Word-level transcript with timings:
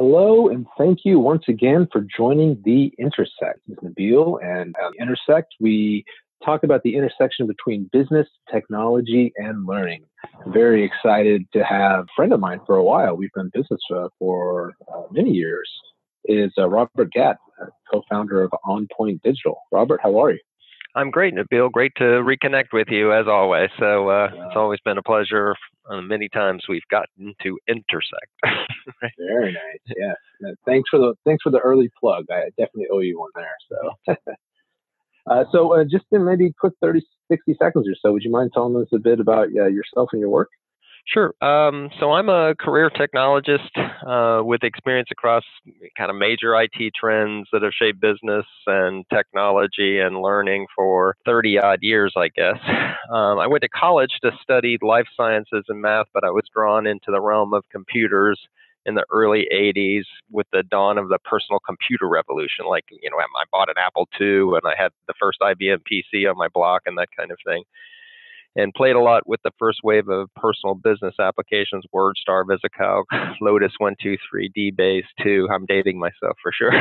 Hello, 0.00 0.48
and 0.48 0.66
thank 0.78 1.00
you 1.04 1.18
once 1.18 1.42
again 1.46 1.86
for 1.92 2.00
joining 2.00 2.58
The 2.64 2.90
Intersect. 2.98 3.60
This 3.68 3.76
is 3.82 3.90
Nabil, 3.90 4.42
and 4.42 4.74
at 4.82 4.92
Intersect, 4.98 5.48
we 5.60 6.06
talk 6.42 6.62
about 6.62 6.82
the 6.84 6.96
intersection 6.96 7.46
between 7.46 7.90
business, 7.92 8.26
technology, 8.50 9.30
and 9.36 9.66
learning. 9.66 10.06
Very 10.46 10.86
excited 10.86 11.44
to 11.52 11.62
have 11.62 12.04
a 12.04 12.06
friend 12.16 12.32
of 12.32 12.40
mine 12.40 12.60
for 12.64 12.76
a 12.76 12.82
while. 12.82 13.14
We've 13.14 13.30
done 13.32 13.50
business 13.52 13.82
uh, 13.94 14.08
for 14.18 14.72
uh, 14.90 15.02
many 15.10 15.32
years. 15.32 15.70
Is 16.24 16.50
uh, 16.56 16.66
Robert 16.66 17.12
Gadd, 17.12 17.36
co-founder 17.92 18.42
of 18.42 18.52
OnPoint 18.66 19.20
Digital. 19.20 19.60
Robert, 19.70 20.00
how 20.02 20.18
are 20.18 20.30
you? 20.30 20.40
I'm 20.94 21.10
great, 21.10 21.34
Nabil. 21.34 21.70
Great 21.70 21.92
to 21.96 22.04
reconnect 22.04 22.72
with 22.72 22.88
you 22.90 23.12
as 23.12 23.26
always. 23.28 23.70
So 23.78 24.08
uh, 24.08 24.28
it's 24.32 24.56
always 24.56 24.80
been 24.84 24.98
a 24.98 25.02
pleasure. 25.02 25.54
Uh, 25.88 26.00
many 26.00 26.28
times 26.28 26.64
we've 26.68 26.86
gotten 26.90 27.34
to 27.42 27.58
intersect. 27.68 28.30
Very 29.18 29.52
nice. 29.52 29.96
Yeah. 29.96 30.52
Thanks 30.66 30.88
for 30.90 30.98
the 30.98 31.14
thanks 31.24 31.42
for 31.42 31.50
the 31.50 31.60
early 31.60 31.90
plug. 31.98 32.24
I 32.30 32.48
definitely 32.58 32.88
owe 32.92 33.00
you 33.00 33.18
one 33.18 33.30
there. 33.34 33.56
So. 33.68 34.14
Uh, 35.26 35.44
so, 35.52 35.74
uh, 35.78 35.84
just 35.84 36.06
in 36.12 36.24
maybe 36.24 36.52
quick 36.58 36.72
30, 36.80 37.02
60 37.30 37.54
seconds 37.62 37.86
or 37.86 37.94
so, 38.00 38.10
would 38.12 38.22
you 38.22 38.30
mind 38.30 38.50
telling 38.52 38.74
us 38.80 38.88
a 38.92 38.98
bit 38.98 39.20
about 39.20 39.48
uh, 39.56 39.66
yourself 39.66 40.08
and 40.12 40.20
your 40.20 40.30
work? 40.30 40.48
Sure. 41.06 41.34
Um, 41.42 41.90
so 41.98 42.12
I'm 42.12 42.28
a 42.28 42.54
career 42.58 42.90
technologist 42.90 43.70
uh, 44.06 44.44
with 44.44 44.62
experience 44.62 45.08
across 45.10 45.42
kind 45.96 46.10
of 46.10 46.16
major 46.16 46.54
IT 46.60 46.92
trends 46.98 47.48
that 47.52 47.62
have 47.62 47.72
shaped 47.76 48.00
business 48.00 48.46
and 48.66 49.04
technology 49.12 49.98
and 49.98 50.20
learning 50.22 50.66
for 50.76 51.16
30 51.26 51.58
odd 51.58 51.78
years, 51.82 52.12
I 52.16 52.28
guess. 52.28 52.58
Um, 53.10 53.40
I 53.40 53.48
went 53.48 53.62
to 53.62 53.68
college 53.68 54.12
to 54.22 54.30
study 54.40 54.78
life 54.82 55.06
sciences 55.16 55.64
and 55.66 55.82
math, 55.82 56.06
but 56.14 56.22
I 56.22 56.30
was 56.30 56.44
drawn 56.54 56.86
into 56.86 57.06
the 57.10 57.20
realm 57.20 57.52
of 57.52 57.64
computers 57.72 58.38
in 58.86 58.94
the 58.94 59.04
early 59.10 59.48
80s 59.52 60.04
with 60.30 60.46
the 60.52 60.62
dawn 60.62 60.96
of 60.96 61.08
the 61.08 61.18
personal 61.24 61.58
computer 61.58 62.08
revolution. 62.08 62.66
Like, 62.68 62.84
you 62.90 63.10
know, 63.10 63.16
I 63.16 63.44
bought 63.50 63.68
an 63.68 63.74
Apple 63.78 64.08
II 64.20 64.54
and 64.54 64.62
I 64.64 64.74
had 64.80 64.92
the 65.08 65.14
first 65.20 65.40
IBM 65.40 65.78
PC 65.90 66.30
on 66.30 66.36
my 66.38 66.46
block 66.54 66.82
and 66.86 66.96
that 66.98 67.08
kind 67.16 67.32
of 67.32 67.38
thing 67.44 67.64
and 68.56 68.74
played 68.74 68.96
a 68.96 69.00
lot 69.00 69.26
with 69.26 69.40
the 69.44 69.50
first 69.58 69.80
wave 69.82 70.08
of 70.08 70.28
personal 70.34 70.74
business 70.74 71.14
applications 71.20 71.84
WordStar, 71.94 72.44
VisiCalc, 72.44 73.04
Lotus 73.40 73.72
123, 73.78 74.50
DBase 74.56 75.04
2. 75.22 75.48
I'm 75.52 75.66
dating 75.66 75.98
myself 75.98 76.36
for 76.42 76.52
sure. 76.52 76.72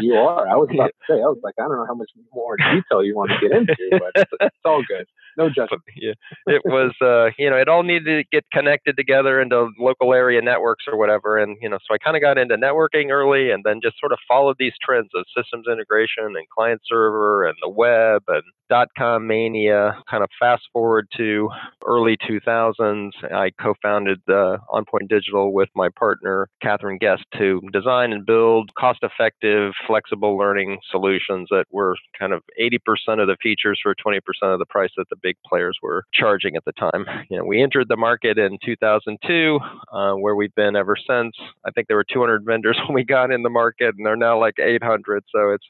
you 0.00 0.14
are. 0.14 0.48
I 0.48 0.56
was 0.56 0.68
about 0.72 0.86
to 1.08 1.12
say, 1.12 1.14
I 1.14 1.28
was 1.28 1.38
like, 1.42 1.54
I 1.58 1.62
don't 1.62 1.76
know 1.76 1.86
how 1.86 1.94
much 1.94 2.10
more 2.32 2.56
detail 2.56 3.04
you 3.04 3.14
want 3.14 3.30
to 3.30 3.48
get 3.48 3.56
into, 3.56 3.76
but 3.92 4.12
it's, 4.14 4.32
it's 4.40 4.56
all 4.64 4.82
good. 4.86 5.06
No 5.38 5.48
judgment. 5.54 5.82
yeah, 5.96 6.12
it 6.46 6.62
was, 6.64 6.92
uh, 7.00 7.30
you 7.38 7.48
know, 7.48 7.56
it 7.56 7.68
all 7.68 7.84
needed 7.84 8.04
to 8.04 8.24
get 8.30 8.44
connected 8.52 8.96
together 8.96 9.40
into 9.40 9.70
local 9.78 10.12
area 10.12 10.42
networks 10.42 10.84
or 10.86 10.98
whatever. 10.98 11.38
And, 11.38 11.56
you 11.62 11.68
know, 11.68 11.78
so 11.86 11.94
I 11.94 11.98
kind 11.98 12.16
of 12.16 12.22
got 12.22 12.36
into 12.38 12.56
networking 12.56 13.10
early 13.10 13.50
and 13.50 13.62
then 13.64 13.80
just 13.82 13.98
sort 14.00 14.12
of 14.12 14.18
followed 14.26 14.56
these 14.58 14.74
trends 14.84 15.08
of 15.14 15.24
systems 15.36 15.66
integration 15.70 16.24
and 16.24 16.48
client 16.54 16.80
server 16.84 17.46
and 17.46 17.56
the 17.62 17.68
web 17.68 18.22
and 18.28 18.42
dot 18.68 18.88
com 18.98 19.26
mania. 19.26 19.96
Kind 20.10 20.22
of 20.22 20.30
fast 20.38 20.62
forward 20.72 21.06
to 21.16 21.48
early 21.86 22.16
2000s, 22.28 23.10
I 23.32 23.50
co 23.60 23.74
founded 23.82 24.20
uh, 24.28 24.58
OnPoint 24.72 25.08
Digital 25.08 25.52
with 25.52 25.68
my 25.74 25.88
partner, 25.98 26.48
Catherine 26.62 26.98
Guest, 26.98 27.24
to 27.38 27.60
design 27.72 28.12
and 28.12 28.26
build 28.26 28.70
cost 28.78 29.00
effective, 29.02 29.72
flexible 29.86 30.36
learning 30.36 30.78
solutions 30.90 31.48
that 31.50 31.64
were 31.70 31.96
kind 32.18 32.32
of 32.32 32.42
80% 32.60 32.78
of 33.20 33.26
the 33.28 33.36
features 33.42 33.80
for 33.82 33.94
20% 33.94 34.18
of 34.42 34.58
the 34.58 34.66
price 34.66 34.90
that 34.96 35.08
the 35.10 35.16
big 35.28 35.36
players 35.46 35.76
were 35.82 36.04
charging 36.14 36.56
at 36.56 36.64
the 36.64 36.72
time. 36.72 37.04
You 37.28 37.36
know, 37.36 37.44
we 37.44 37.62
entered 37.62 37.88
the 37.88 37.96
market 37.96 38.38
in 38.38 38.56
2002, 38.64 39.58
uh, 39.92 40.14
where 40.14 40.34
we've 40.34 40.54
been 40.54 40.74
ever 40.74 40.96
since. 40.96 41.34
I 41.66 41.70
think 41.70 41.86
there 41.86 41.98
were 41.98 42.06
200 42.10 42.44
vendors 42.46 42.78
when 42.86 42.94
we 42.94 43.04
got 43.04 43.30
in 43.30 43.42
the 43.42 43.50
market, 43.50 43.94
and 43.96 44.06
they're 44.06 44.16
now 44.16 44.40
like 44.40 44.54
800. 44.58 45.22
So 45.34 45.50
it's 45.50 45.66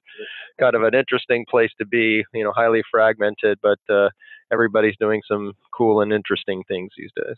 kind 0.60 0.76
of 0.76 0.82
an 0.82 0.94
interesting 0.94 1.44
place 1.50 1.70
to 1.78 1.86
be. 1.86 2.24
You 2.32 2.44
know, 2.44 2.52
highly 2.54 2.82
fragmented, 2.90 3.58
but 3.62 3.80
uh, 3.92 4.10
everybody's 4.52 4.96
doing 5.00 5.22
some 5.26 5.54
cool 5.76 6.02
and 6.02 6.12
interesting 6.12 6.62
things 6.68 6.90
these 6.96 7.10
days. 7.16 7.36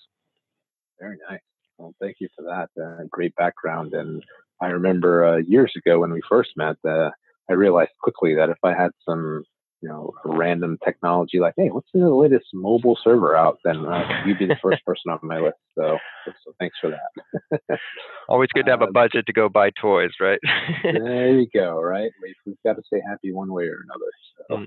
Very 1.01 1.17
nice. 1.31 1.41
Well, 1.79 1.95
thank 2.01 2.17
you 2.21 2.29
for 2.37 2.43
that. 2.43 2.69
Uh, 2.81 3.05
great 3.11 3.35
background. 3.37 3.95
And 3.95 4.23
I 4.61 4.67
remember 4.67 5.27
uh, 5.27 5.37
years 5.39 5.73
ago 5.77 6.01
when 6.01 6.13
we 6.13 6.21
first 6.29 6.51
met, 6.57 6.77
uh, 6.87 7.11
I 7.49 7.55
realized 7.55 7.93
quickly 8.03 8.35
that 8.35 8.51
if 8.51 8.59
I 8.63 8.75
had 8.75 8.91
some, 9.09 9.45
you 9.83 9.89
know, 9.89 10.13
random 10.25 10.79
technology 10.85 11.41
like, 11.41 11.55
hey, 11.57 11.69
what's 11.69 11.89
the 11.95 12.09
latest 12.09 12.47
mobile 12.53 12.99
server 13.03 13.35
out? 13.35 13.59
Then 13.65 13.87
uh, 13.87 14.23
you'd 14.27 14.39
be 14.39 14.47
the 14.47 14.57
first 14.63 14.85
person 14.85 15.11
on 15.11 15.19
my 15.23 15.41
list. 15.41 15.57
So, 15.75 15.97
so 16.27 16.53
thanks 16.59 16.77
for 16.81 16.91
that. 16.91 17.79
Always 18.29 18.51
good 18.55 18.67
to 18.67 18.73
have 18.73 18.83
a 18.83 18.87
uh, 18.87 18.93
budget 18.93 19.27
to 19.27 19.33
go 19.33 19.49
buy 19.49 19.71
toys, 19.71 20.11
right? 20.21 20.39
there 20.83 21.39
you 21.39 21.49
go. 21.53 21.81
Right. 21.91 22.13
We've 22.47 22.57
got 22.65 22.77
to 22.77 22.83
stay 22.87 23.01
happy 23.07 23.33
one 23.33 23.53
way 23.53 23.65
or 23.65 23.79
another. 23.85 24.13
So. 24.37 24.57
Mm. 24.57 24.67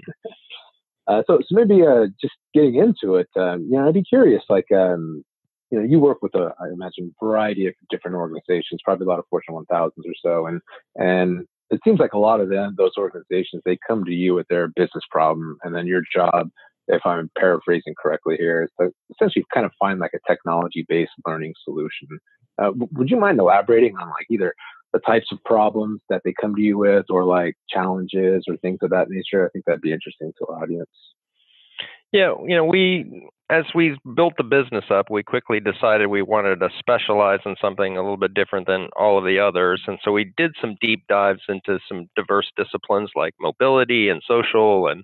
Uh, 1.07 1.23
so, 1.27 1.39
so 1.39 1.55
maybe 1.55 1.85
uh, 1.85 2.07
just 2.19 2.33
getting 2.53 2.75
into 2.75 3.15
it, 3.15 3.29
um, 3.37 3.67
you 3.69 3.77
know, 3.77 3.87
I'd 3.87 3.93
be 3.93 4.03
curious, 4.03 4.43
like, 4.49 4.71
um, 4.71 5.23
you 5.73 5.79
know, 5.79 5.85
you 5.85 5.99
work 5.99 6.21
with 6.21 6.35
a, 6.35 6.53
I 6.59 6.67
imagine, 6.71 7.15
variety 7.21 7.67
of 7.67 7.73
different 7.89 8.15
organizations, 8.15 8.81
probably 8.83 9.05
a 9.05 9.09
lot 9.09 9.19
of 9.19 9.25
Fortune 9.29 9.55
1000s 9.55 9.91
or 9.97 10.13
so, 10.21 10.45
and 10.47 10.61
and 10.95 11.47
it 11.73 11.81
seems 11.83 11.99
like 11.99 12.13
a 12.13 12.19
lot 12.19 12.41
of 12.41 12.49
them, 12.49 12.75
those 12.77 12.91
organizations, 12.97 13.61
they 13.65 13.77
come 13.87 14.03
to 14.05 14.11
you 14.11 14.33
with 14.33 14.47
their 14.49 14.67
business 14.67 15.03
problem, 15.11 15.57
and 15.63 15.75
then 15.75 15.87
your 15.87 16.01
job, 16.13 16.49
if 16.87 17.01
I'm 17.05 17.29
paraphrasing 17.37 17.95
correctly 18.01 18.35
here, 18.37 18.63
is 18.63 18.69
to 18.79 18.91
essentially 19.11 19.45
kind 19.53 19.65
of 19.65 19.71
find 19.79 19.99
like 19.99 20.13
a 20.13 20.31
technology-based 20.31 21.11
learning 21.25 21.53
solution. 21.63 22.07
Uh, 22.61 22.71
would 22.91 23.09
you 23.09 23.17
mind 23.17 23.39
elaborating 23.39 23.97
on 23.97 24.07
like 24.09 24.27
either 24.29 24.53
the 24.93 24.99
types 24.99 25.27
of 25.31 25.43
problems 25.43 25.99
that 26.09 26.21
they 26.23 26.33
come 26.39 26.55
to 26.55 26.61
you 26.61 26.77
with 26.77 27.05
or 27.09 27.25
like 27.25 27.55
challenges 27.69 28.45
or 28.47 28.55
things 28.57 28.77
of 28.83 28.91
that 28.91 29.09
nature. 29.09 29.45
I 29.45 29.49
think 29.49 29.65
that'd 29.65 29.81
be 29.81 29.91
interesting 29.91 30.31
to 30.37 30.45
our 30.47 30.63
audience. 30.63 30.89
Yeah, 32.11 32.35
you 32.45 32.55
know, 32.55 32.63
we 32.63 33.27
as 33.53 33.65
we 33.75 33.95
built 34.15 34.33
the 34.37 34.43
business 34.43 34.85
up, 34.89 35.11
we 35.11 35.21
quickly 35.21 35.59
decided 35.59 36.07
we 36.07 36.23
wanted 36.23 36.59
to 36.59 36.69
specialize 36.79 37.39
in 37.45 37.55
something 37.61 37.95
a 37.95 38.01
little 38.01 38.17
bit 38.17 38.33
different 38.33 38.65
than 38.65 38.87
all 38.95 39.19
of 39.19 39.25
the 39.25 39.37
others. 39.37 39.83
And 39.85 39.99
so 40.03 40.11
we 40.11 40.33
did 40.35 40.55
some 40.59 40.75
deep 40.81 41.03
dives 41.07 41.41
into 41.47 41.77
some 41.87 42.09
diverse 42.15 42.51
disciplines 42.57 43.11
like 43.15 43.35
mobility 43.39 44.09
and 44.09 44.23
social 44.27 44.87
and 44.87 45.03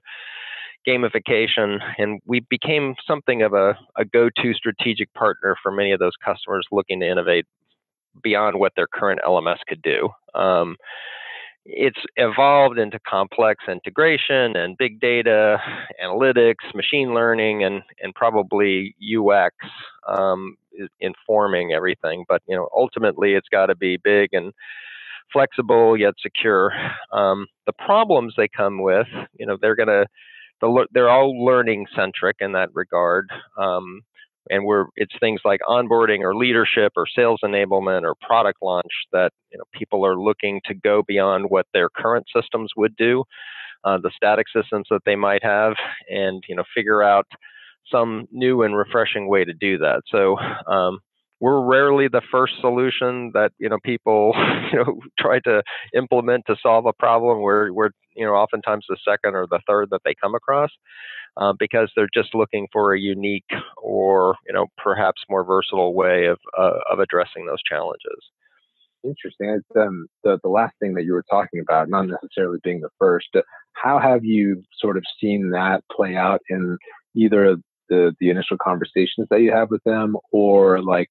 gamification. 0.88 1.78
And 2.00 2.22
we 2.26 2.40
became 2.50 2.96
something 3.06 3.44
of 3.44 3.54
a, 3.54 3.78
a 3.96 4.06
go 4.06 4.30
to 4.42 4.54
strategic 4.56 5.14
partner 5.14 5.56
for 5.62 5.72
many 5.72 5.92
of 5.92 6.00
those 6.00 6.18
customers 6.26 6.66
looking 6.72 7.02
to 7.02 7.08
innovate 7.08 7.46
beyond 8.24 8.60
what 8.60 8.74
their 8.76 8.88
current 8.92 9.20
LMS 9.24 9.60
could 9.68 9.84
do. 9.84 10.10
Um, 10.34 10.76
it's 11.72 12.00
evolved 12.16 12.80
into 12.80 13.00
complex 13.08 13.64
integration 13.68 14.56
and 14.56 14.78
big 14.78 15.00
data, 15.00 15.62
analytics, 16.04 16.74
machine 16.74 17.14
learning, 17.14 17.64
and 17.64 17.82
and 18.02 18.14
probably 18.16 18.96
UX 19.02 19.56
um, 20.08 20.58
informing 21.00 21.74
everything. 21.74 22.26
But 22.28 22.42
you 22.48 22.56
know, 22.56 22.70
ultimately, 22.76 23.34
it's 23.34 23.50
got 23.50 23.68
to 23.68 23.76
be 23.76 23.98
big 23.98 24.34
and 24.34 24.52
flexible 25.32 25.96
yet 25.96 26.16
secure. 26.20 26.74
Um, 27.12 27.46
the 27.66 27.74
problems 27.74 28.34
they 28.36 28.48
come 28.48 28.82
with, 28.82 29.08
you 29.38 29.46
know, 29.46 29.58
they're 29.62 29.76
gonna 29.76 30.06
they're 30.92 31.10
all 31.10 31.46
learning 31.46 31.86
centric 31.96 32.38
in 32.40 32.52
that 32.54 32.70
regard. 32.74 33.30
Um, 33.58 34.02
and 34.50 34.66
we're 34.66 34.86
it's 34.96 35.14
things 35.20 35.42
like 35.46 35.60
onboarding 35.68 36.22
or 36.22 36.36
leadership 36.36 36.94
or 36.96 37.06
sales 37.08 37.40
enablement 37.44 38.04
or 38.04 38.16
product 38.22 38.60
launch 38.62 38.92
that 39.12 39.32
you 39.52 39.58
know 39.58 39.66
people 39.74 40.06
are 40.06 40.20
looking 40.20 40.62
to 40.66 40.74
go 40.74 41.04
beyond 41.08 41.46
what 41.50 41.66
their 41.74 41.90
current 41.90 42.26
systems 42.34 42.72
would 42.76 42.96
do 42.96 43.24
uh, 43.84 43.98
the 44.02 44.12
static 44.16 44.48
systems 44.54 44.88
that 44.90 45.02
they 45.06 45.16
might 45.16 45.44
have 45.44 45.74
and 46.10 46.44
you 46.48 46.56
know 46.56 46.64
figure 46.76 47.02
out 47.04 47.26
some 47.92 48.28
new 48.32 48.62
and 48.64 48.78
refreshing 48.78 49.28
way 49.28 49.44
to 49.44 49.54
do 49.54 49.78
that. 49.80 50.02
So 50.12 50.38
um, 50.72 51.00
we're 51.40 51.66
rarely 51.66 52.08
the 52.08 52.22
first 52.32 52.54
solution 52.60 53.32
that 53.34 53.52
you 53.58 53.70
know 53.70 53.78
people 53.84 54.34
you 54.72 54.80
know 54.80 55.00
try 55.20 55.40
to 55.42 55.64
implement 55.96 56.46
to 56.48 56.56
solve 56.62 56.86
a 56.86 56.94
problem. 56.94 57.42
We're, 57.42 57.72
we're 57.72 57.90
you 58.16 58.26
know 58.26 58.34
oftentimes 58.34 58.86
the 58.90 58.98
second 59.08 59.36
or 59.36 59.48
the 59.50 59.62
third 59.68 59.90
that 59.92 60.02
they 60.04 60.14
come 60.22 60.36
across 60.36 60.70
uh, 61.40 61.54
because 61.58 61.92
they're 61.96 62.10
just 62.14 62.36
looking 62.36 62.68
for 62.72 62.94
a 62.94 63.00
unique 63.00 63.50
or 63.78 64.36
you 64.46 64.54
know 64.54 64.68
perhaps 64.78 65.22
more 65.30 65.44
versatile 65.44 65.94
way 65.94 66.26
of 66.26 66.38
uh, 66.58 66.80
of 66.92 67.00
addressing 67.00 67.46
those 67.46 67.64
challenges. 67.68 68.20
Interesting. 69.04 69.50
It's, 69.50 69.78
um, 69.78 70.08
the 70.24 70.38
the 70.44 70.50
last 70.50 70.76
thing 70.80 70.94
that 70.96 71.06
you 71.06 71.14
were 71.14 71.26
talking 71.30 71.62
about, 71.62 71.90
not 71.90 72.08
necessarily 72.08 72.60
being 72.64 72.82
the 72.82 72.90
first. 73.00 73.28
Uh, 73.36 73.42
how 73.74 73.98
have 74.00 74.26
you 74.26 74.62
sort 74.78 74.98
of 74.98 75.04
seen 75.22 75.52
that 75.52 75.84
play 75.90 76.16
out 76.16 76.42
in 76.50 76.78
either 77.16 77.56
the 77.88 78.14
the 78.20 78.30
initial 78.30 78.58
conversations 78.62 79.28
that 79.30 79.42
you 79.42 79.52
have 79.52 79.70
with 79.72 79.84
them, 79.86 80.18
or 80.32 80.82
like 80.82 81.10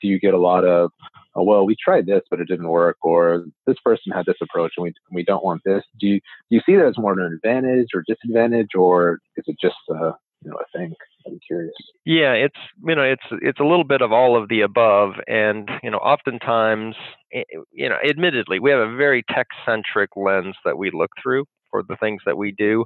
do 0.00 0.08
you 0.08 0.18
get 0.18 0.34
a 0.34 0.38
lot 0.38 0.64
of 0.64 0.90
oh, 1.34 1.42
well 1.42 1.64
we 1.64 1.76
tried 1.82 2.06
this 2.06 2.22
but 2.30 2.40
it 2.40 2.48
didn't 2.48 2.68
work 2.68 2.96
or 3.02 3.44
this 3.66 3.76
person 3.84 4.12
had 4.12 4.26
this 4.26 4.36
approach 4.42 4.72
and 4.76 4.84
we, 4.84 4.92
we 5.12 5.24
don't 5.24 5.44
want 5.44 5.62
this 5.64 5.82
do 6.00 6.06
you 6.06 6.20
do 6.50 6.56
you 6.56 6.60
see 6.66 6.76
that 6.76 6.86
as 6.86 6.98
more 6.98 7.12
of 7.12 7.18
an 7.18 7.32
advantage 7.32 7.88
or 7.94 8.04
disadvantage 8.06 8.70
or 8.74 9.18
is 9.36 9.44
it 9.46 9.56
just 9.60 9.76
uh, 9.94 10.12
you 10.42 10.50
know 10.50 10.56
a 10.56 10.78
thing? 10.78 10.94
I'm 11.26 11.38
curious. 11.46 11.74
Yeah, 12.04 12.32
it's 12.32 12.58
you 12.84 12.94
know 12.94 13.02
it's 13.02 13.22
it's 13.42 13.60
a 13.60 13.64
little 13.64 13.84
bit 13.84 14.02
of 14.02 14.12
all 14.12 14.40
of 14.40 14.48
the 14.48 14.60
above, 14.62 15.14
and 15.26 15.68
you 15.82 15.90
know 15.90 15.98
oftentimes 15.98 16.94
eh, 17.32 17.42
you 17.72 17.88
know 17.88 17.96
admittedly 18.08 18.60
we 18.60 18.70
have 18.70 18.80
a 18.80 18.96
very 18.96 19.24
tech 19.34 19.48
centric 19.66 20.10
lens 20.16 20.56
that 20.64 20.78
we 20.78 20.90
look 20.92 21.10
through 21.22 21.44
for 21.70 21.82
the 21.82 21.96
things 21.96 22.22
that 22.24 22.36
we 22.36 22.52
do, 22.52 22.84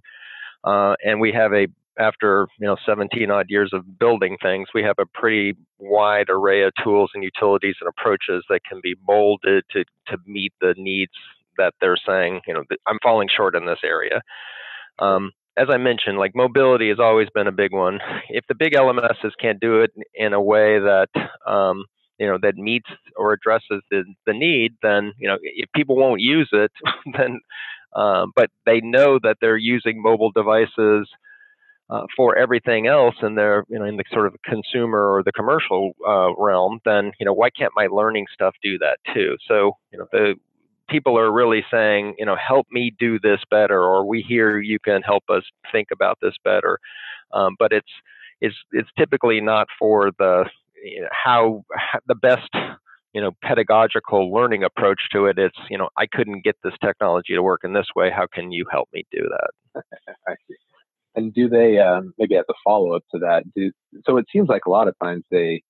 uh, 0.65 0.95
and 1.05 1.21
we 1.21 1.33
have 1.33 1.53
a 1.53 1.69
after 1.99 2.49
you 2.59 2.67
know 2.67 2.77
17 2.87 3.31
odd 3.31 3.47
years 3.49 3.71
of 3.73 3.99
building 3.99 4.37
things, 4.43 4.69
we 4.75 4.83
have 4.83 4.97
a 4.99 5.07
pretty 5.07 5.55
wide 5.79 6.31
array 6.31 6.63
of 6.63 6.73
tools 6.83 7.11
and 7.15 7.23
utilities 7.23 7.77
and 7.81 7.89
approaches 7.89 8.45
that 8.49 8.61
can 8.69 8.81
be 8.83 8.95
molded 9.07 9.65
to 9.73 9.85
to 10.09 10.17
meet 10.27 10.53
the 10.61 10.75
needs 10.77 11.13
that 11.59 11.75
they're 11.81 11.97
saying. 12.07 12.41
You 12.47 12.55
know, 12.55 12.65
I'm 12.87 12.99
falling 13.03 13.29
short 13.35 13.55
in 13.55 13.67
this 13.67 13.81
area. 13.85 14.23
Um, 14.99 15.33
as 15.57 15.69
I 15.71 15.77
mentioned, 15.77 16.19
like 16.19 16.35
mobility 16.35 16.89
has 16.89 16.99
always 16.99 17.29
been 17.35 17.47
a 17.47 17.53
big 17.53 17.73
one. 17.73 18.01
If 18.31 18.45
the 18.49 18.55
big 18.55 18.73
LMSs 18.73 19.33
can't 19.41 19.61
do 19.61 19.83
it 19.83 19.91
in 20.15 20.33
a 20.33 20.41
way 20.41 20.79
that 20.79 21.09
um, 21.47 21.85
you 22.19 22.27
know 22.27 22.39
that 22.43 22.57
meets 22.57 22.89
or 23.17 23.33
addresses 23.33 23.83
the, 23.91 24.05
the 24.27 24.33
need, 24.33 24.73
then 24.83 25.13
you 25.19 25.29
know 25.29 25.37
if 25.43 25.71
people 25.75 25.97
won't 25.97 26.21
use 26.21 26.49
it, 26.53 26.73
then 27.19 27.41
um, 27.95 28.33
but 28.35 28.51
they 28.65 28.81
know 28.81 29.19
that 29.23 29.37
they're 29.41 29.59
using 29.59 30.01
mobile 30.01 30.33
devices 30.33 31.09
uh, 31.93 32.07
for 32.17 32.37
everything 32.39 32.87
else 32.87 33.15
and 33.21 33.37
they're 33.37 33.65
you 33.69 33.79
know 33.79 33.85
in 33.85 33.97
the 33.97 34.05
sort 34.11 34.27
of 34.27 34.35
consumer 34.45 35.13
or 35.13 35.23
the 35.23 35.33
commercial 35.33 35.93
uh, 36.09 36.33
realm 36.39 36.81
then 36.87 37.13
you 37.21 37.27
know 37.27 37.35
why 37.35 37.51
can't 37.51 37.73
my 37.77 37.87
learning 37.87 38.25
stuff 38.33 38.55
do 38.63 38.79
that 38.79 38.97
too? 39.13 39.37
So 39.47 39.73
you 39.93 39.99
know 39.99 40.07
the 40.11 40.35
people 40.89 41.19
are 41.19 41.31
really 41.31 41.63
saying 41.71 42.15
you 42.19 42.25
know 42.25 42.37
help 42.37 42.67
me 42.71 42.93
do 42.99 43.19
this 43.21 43.41
better 43.51 43.79
or 43.83 44.07
we 44.07 44.23
hear 44.27 44.59
you 44.59 44.79
can 44.79 45.03
help 45.03 45.25
us 45.29 45.43
think 45.71 45.89
about 45.93 46.19
this 46.23 46.35
better. 46.43 46.79
Um, 47.33 47.57
but 47.59 47.73
it's 47.73 47.93
it's 48.41 48.57
it's 48.73 48.91
typically 48.99 49.41
not 49.43 49.67
for 49.79 50.13
the 50.19 50.45
you 50.83 51.03
know, 51.03 51.09
how, 51.13 51.65
how 51.75 51.99
the 52.07 52.15
best 52.15 52.49
you 53.13 53.21
know 53.21 53.33
pedagogical 53.43 54.33
learning 54.33 54.65
approach 54.65 55.01
to 55.13 55.27
it. 55.27 55.39
It's 55.39 55.59
you 55.69 55.77
know 55.77 55.91
i 55.99 56.07
couldn't 56.07 56.43
get 56.43 56.57
this 56.65 56.75
technology 56.83 57.35
to 57.35 57.43
work 57.43 57.61
in 57.65 57.75
this 57.75 57.89
way. 57.95 58.11
How 58.11 58.27
can 58.33 58.51
you 58.51 58.65
help 58.73 58.89
me 58.95 59.05
do 59.13 59.29
that? 59.29 59.83
I 60.27 60.37
see 60.49 60.57
and 61.15 61.33
do 61.35 61.49
they 61.49 61.79
um, 61.79 62.15
maybe 62.19 62.37
as 62.37 62.45
a 62.49 62.55
follow 62.65 62.95
up 62.95 63.03
to 63.13 63.19
that? 63.21 63.45
Do 63.55 63.71
so? 64.07 64.17
It 64.17 64.27
seems 64.33 64.49
like 64.49 64.63
a 64.67 64.71
lot 64.71 64.89
of 64.89 64.95
times 65.03 65.25
they 65.31 65.63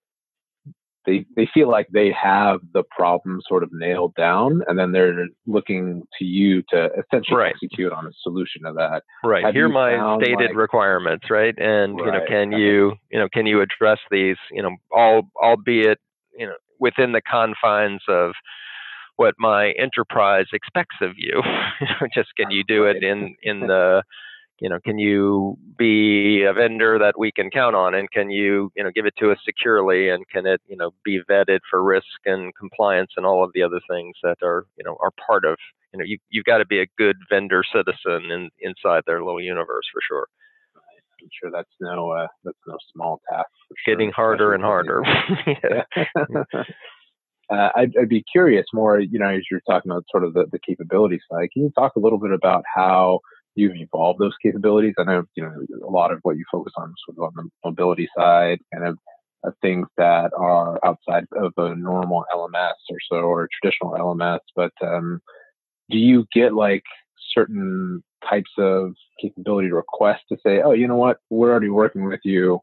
they 1.06 1.25
they 1.37 1.49
feel 1.53 1.69
like 1.69 1.89
they 1.93 2.12
have 2.12 2.61
the 2.73 2.83
problem 2.97 3.41
sort 3.47 3.62
of 3.62 3.71
nailed 3.73 4.15
down, 4.15 4.62
and 4.67 4.79
then 4.79 4.93
they're 4.93 5.27
looking 5.47 6.03
to 6.19 6.25
you 6.25 6.62
to 6.71 6.89
essentially 6.99 7.39
right. 7.39 7.55
execute 7.55 7.93
on 7.93 8.06
a 8.06 8.11
solution 8.23 8.62
to 8.65 8.73
that. 8.75 9.03
Right. 9.25 9.44
Have 9.44 9.55
Here 9.55 9.67
are 9.67 9.69
my 9.69 10.19
stated 10.23 10.50
like, 10.50 10.56
requirements, 10.56 11.27
right? 11.31 11.55
And 11.59 11.97
right. 11.97 12.06
you 12.06 12.12
know, 12.12 12.21
can 12.29 12.53
you 12.53 12.93
you 13.11 13.19
know 13.19 13.29
can 13.33 13.47
you 13.47 13.61
address 13.61 13.99
these? 14.11 14.37
You 14.50 14.62
know, 14.62 14.77
all 14.95 15.23
albeit 15.43 15.99
you 16.38 16.47
know 16.47 16.55
within 16.79 17.12
the 17.12 17.23
confines 17.23 18.03
of 18.09 18.33
what 19.17 19.35
my 19.38 19.73
enterprise 19.79 20.47
expects 20.53 20.97
of 21.00 21.12
you. 21.17 21.43
Just 22.15 22.31
can 22.37 22.50
you 22.50 22.62
do 22.67 22.85
it 22.85 23.03
in 23.03 23.37
in 23.43 23.61
the 23.61 24.03
you 24.62 24.69
know, 24.69 24.79
can 24.79 24.97
you 24.97 25.59
be 25.76 26.44
a 26.44 26.53
vendor 26.53 26.97
that 26.97 27.19
we 27.19 27.32
can 27.32 27.50
count 27.50 27.75
on, 27.75 27.97
and 27.97 28.09
can 28.12 28.31
you, 28.31 28.70
you 28.76 28.85
know, 28.85 28.93
give 28.94 29.06
it 29.06 29.14
to 29.19 29.32
us 29.32 29.38
securely, 29.44 30.09
and 30.09 30.25
can 30.29 30.47
it, 30.47 30.61
you 30.69 30.76
know, 30.76 30.93
be 31.05 31.19
vetted 31.29 31.59
for 31.69 31.82
risk 31.82 32.06
and 32.26 32.55
compliance 32.55 33.11
and 33.17 33.26
all 33.26 33.43
of 33.43 33.50
the 33.55 33.62
other 33.64 33.81
things 33.91 34.14
that 34.23 34.37
are, 34.41 34.67
you 34.79 34.85
know, 34.85 34.97
are 35.03 35.11
part 35.26 35.44
of, 35.44 35.56
you 35.93 35.99
know, 35.99 36.05
you 36.05 36.17
you've 36.31 36.44
got 36.44 36.59
to 36.59 36.64
be 36.64 36.81
a 36.81 36.87
good 36.97 37.17
vendor 37.29 37.64
citizen 37.75 38.31
in, 38.31 38.50
inside 38.61 39.03
their 39.05 39.25
little 39.25 39.43
universe 39.43 39.85
for 39.93 40.00
sure. 40.09 40.29
I'm 41.20 41.29
sure 41.41 41.50
that's 41.53 41.75
no 41.81 42.12
uh, 42.12 42.29
that's 42.44 42.59
no 42.64 42.76
small 42.93 43.20
task. 43.29 43.50
Getting 43.85 44.12
harder 44.12 44.55
and 44.55 44.62
harder. 44.62 45.03
uh, 46.55 47.69
I'd, 47.75 47.97
I'd, 48.00 48.09
be 48.09 48.23
curious 48.31 48.67
more, 48.73 49.00
you 49.00 49.19
know, 49.19 49.29
as 49.29 49.43
you're 49.50 49.62
talking 49.69 49.91
about 49.91 50.05
sort 50.09 50.23
of 50.23 50.35
the, 50.35 50.47
the 50.53 50.61
capability 50.61 51.19
side. 51.29 51.49
Can 51.53 51.64
you 51.64 51.73
talk 51.76 51.97
a 51.97 52.00
little 52.00 52.19
bit 52.19 52.31
about 52.31 52.62
how 52.73 53.20
you've 53.54 53.76
evolved 53.76 54.20
those 54.20 54.34
capabilities. 54.43 54.94
I 54.99 55.04
know 55.04 55.25
you 55.34 55.44
know 55.44 55.87
a 55.87 55.90
lot 55.90 56.12
of 56.12 56.20
what 56.22 56.37
you 56.37 56.44
focus 56.50 56.72
on 56.76 56.94
sort 57.06 57.19
of 57.19 57.25
on 57.25 57.32
the 57.37 57.50
mobility 57.64 58.08
side, 58.16 58.58
kind 58.72 58.87
of 58.87 58.99
uh, 59.46 59.50
things 59.60 59.87
that 59.96 60.31
are 60.37 60.78
outside 60.84 61.25
of 61.37 61.52
a 61.56 61.75
normal 61.75 62.25
LMS 62.34 62.75
or 62.90 62.99
so 63.10 63.16
or 63.16 63.49
traditional 63.60 63.93
LMS. 63.93 64.40
But 64.54 64.72
um, 64.82 65.20
do 65.90 65.99
you 65.99 66.26
get 66.32 66.54
like 66.54 66.84
certain 67.34 68.02
types 68.28 68.50
of 68.58 68.94
capability 69.20 69.70
requests 69.70 70.25
to 70.31 70.37
say, 70.44 70.60
oh, 70.64 70.72
you 70.72 70.87
know 70.87 70.96
what, 70.96 71.19
we're 71.31 71.50
already 71.50 71.69
working 71.69 72.04
with 72.04 72.20
you 72.25 72.60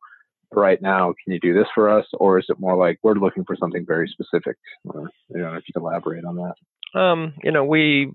right 0.54 0.82
now. 0.82 1.14
Can 1.24 1.34
you 1.34 1.40
do 1.40 1.54
this 1.54 1.68
for 1.76 1.90
us? 1.90 2.06
Or 2.14 2.40
is 2.40 2.46
it 2.50 2.60
more 2.60 2.76
like 2.76 3.00
we're 3.04 3.14
looking 3.14 3.44
for 3.46 3.56
something 3.56 3.86
very 3.86 4.08
specific? 4.08 4.58
Or, 4.86 5.10
you 5.30 5.42
know, 5.42 5.54
if 5.54 5.64
you 5.68 5.74
could 5.74 5.82
elaborate 5.82 6.26
on 6.26 6.36
that. 6.38 7.00
Um, 7.00 7.34
you 7.44 7.52
know, 7.52 7.64
we 7.64 8.14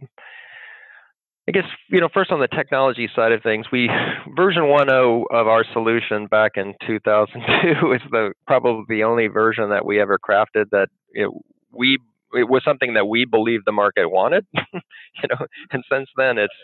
I 1.47 1.53
guess 1.53 1.65
you 1.91 2.01
know 2.01 2.09
first 2.13 2.31
on 2.31 2.41
the 2.41 2.49
technology 2.49 3.09
side 3.15 3.33
of 3.33 3.43
things, 3.43 3.67
we 3.71 3.91
version 4.35 4.63
1.0 4.63 5.25
of 5.31 5.47
our 5.47 5.65
solution 5.73 6.27
back 6.27 6.53
in 6.57 6.75
2002 6.87 7.93
is 7.93 8.01
the 8.11 8.33
probably 8.47 8.85
the 8.89 9.05
only 9.05 9.27
version 9.27 9.69
that 9.71 9.85
we 9.85 10.01
ever 10.01 10.19
crafted 10.19 10.71
that 10.71 10.89
it, 11.13 11.31
we 11.71 11.99
it 12.33 12.49
was 12.49 12.63
something 12.65 12.95
that 12.95 13.07
we 13.07 13.27
believed 13.27 13.65
the 13.67 13.73
market 13.73 14.09
wanted. 14.09 14.47
you 14.55 15.29
know, 15.29 15.47
and 15.71 15.85
since 15.91 16.09
then 16.17 16.39
it's 16.39 16.55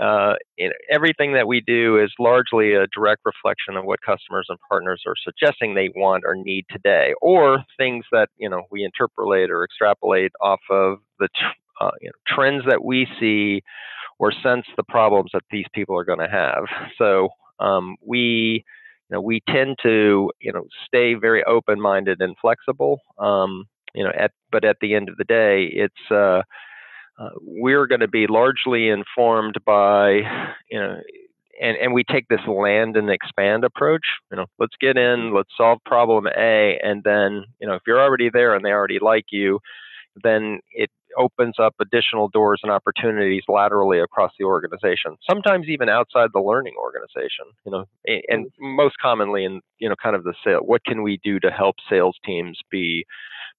uh, 0.00 0.34
everything 0.90 1.34
that 1.34 1.46
we 1.46 1.60
do 1.60 2.02
is 2.02 2.10
largely 2.18 2.72
a 2.72 2.86
direct 2.86 3.20
reflection 3.26 3.76
of 3.76 3.84
what 3.84 4.00
customers 4.00 4.46
and 4.48 4.58
partners 4.66 5.02
are 5.06 5.14
suggesting 5.22 5.74
they 5.74 5.90
want 5.94 6.24
or 6.24 6.34
need 6.34 6.64
today, 6.70 7.12
or 7.20 7.62
things 7.76 8.06
that 8.12 8.30
you 8.38 8.48
know 8.48 8.62
we 8.70 8.82
interpolate 8.82 9.50
or 9.50 9.62
extrapolate 9.62 10.32
off 10.40 10.60
of 10.70 10.98
the 11.18 11.28
uh, 11.80 11.90
you 12.00 12.08
know, 12.08 12.34
trends 12.34 12.64
that 12.68 12.84
we 12.84 13.06
see 13.18 13.62
or 14.18 14.32
sense 14.32 14.66
the 14.76 14.82
problems 14.82 15.30
that 15.32 15.42
these 15.50 15.64
people 15.72 15.96
are 15.96 16.04
going 16.04 16.18
to 16.18 16.28
have. 16.28 16.64
So 16.98 17.30
um, 17.58 17.96
we, 18.04 18.64
you 19.08 19.14
know, 19.14 19.20
we 19.20 19.40
tend 19.48 19.78
to, 19.82 20.30
you 20.40 20.52
know, 20.52 20.66
stay 20.86 21.14
very 21.14 21.42
open-minded 21.44 22.20
and 22.20 22.36
flexible. 22.40 23.00
Um, 23.18 23.64
you 23.94 24.04
know, 24.04 24.12
at 24.16 24.32
but 24.52 24.64
at 24.64 24.76
the 24.80 24.94
end 24.94 25.08
of 25.08 25.16
the 25.16 25.24
day, 25.24 25.64
it's 25.72 26.10
uh, 26.10 26.42
uh, 27.18 27.30
we're 27.40 27.86
going 27.86 28.00
to 28.00 28.08
be 28.08 28.26
largely 28.26 28.88
informed 28.88 29.56
by, 29.66 30.20
you 30.70 30.78
know, 30.78 31.00
and, 31.60 31.76
and 31.76 31.92
we 31.92 32.04
take 32.04 32.28
this 32.28 32.46
land 32.46 32.96
and 32.96 33.10
expand 33.10 33.64
approach. 33.64 34.04
You 34.30 34.38
know, 34.38 34.46
let's 34.58 34.76
get 34.80 34.96
in, 34.96 35.34
let's 35.34 35.50
solve 35.56 35.78
problem 35.84 36.26
A, 36.26 36.78
and 36.82 37.02
then 37.04 37.44
you 37.60 37.66
know 37.66 37.74
if 37.74 37.82
you're 37.86 38.00
already 38.00 38.30
there 38.30 38.54
and 38.54 38.64
they 38.64 38.70
already 38.70 38.98
like 39.00 39.26
you, 39.30 39.60
then 40.22 40.60
it 40.72 40.90
opens 41.18 41.56
up 41.58 41.74
additional 41.80 42.28
doors 42.28 42.60
and 42.62 42.72
opportunities 42.72 43.42
laterally 43.48 43.98
across 43.98 44.32
the 44.38 44.44
organization 44.44 45.16
sometimes 45.28 45.66
even 45.68 45.88
outside 45.88 46.30
the 46.32 46.40
learning 46.40 46.74
organization 46.78 47.46
you 47.64 47.72
know 47.72 47.84
and 48.28 48.46
most 48.58 48.96
commonly 49.00 49.44
in 49.44 49.60
you 49.78 49.88
know 49.88 49.94
kind 50.02 50.16
of 50.16 50.24
the 50.24 50.34
sale 50.44 50.60
what 50.60 50.84
can 50.84 51.02
we 51.02 51.18
do 51.22 51.38
to 51.40 51.50
help 51.50 51.76
sales 51.88 52.16
teams 52.24 52.58
be 52.70 53.04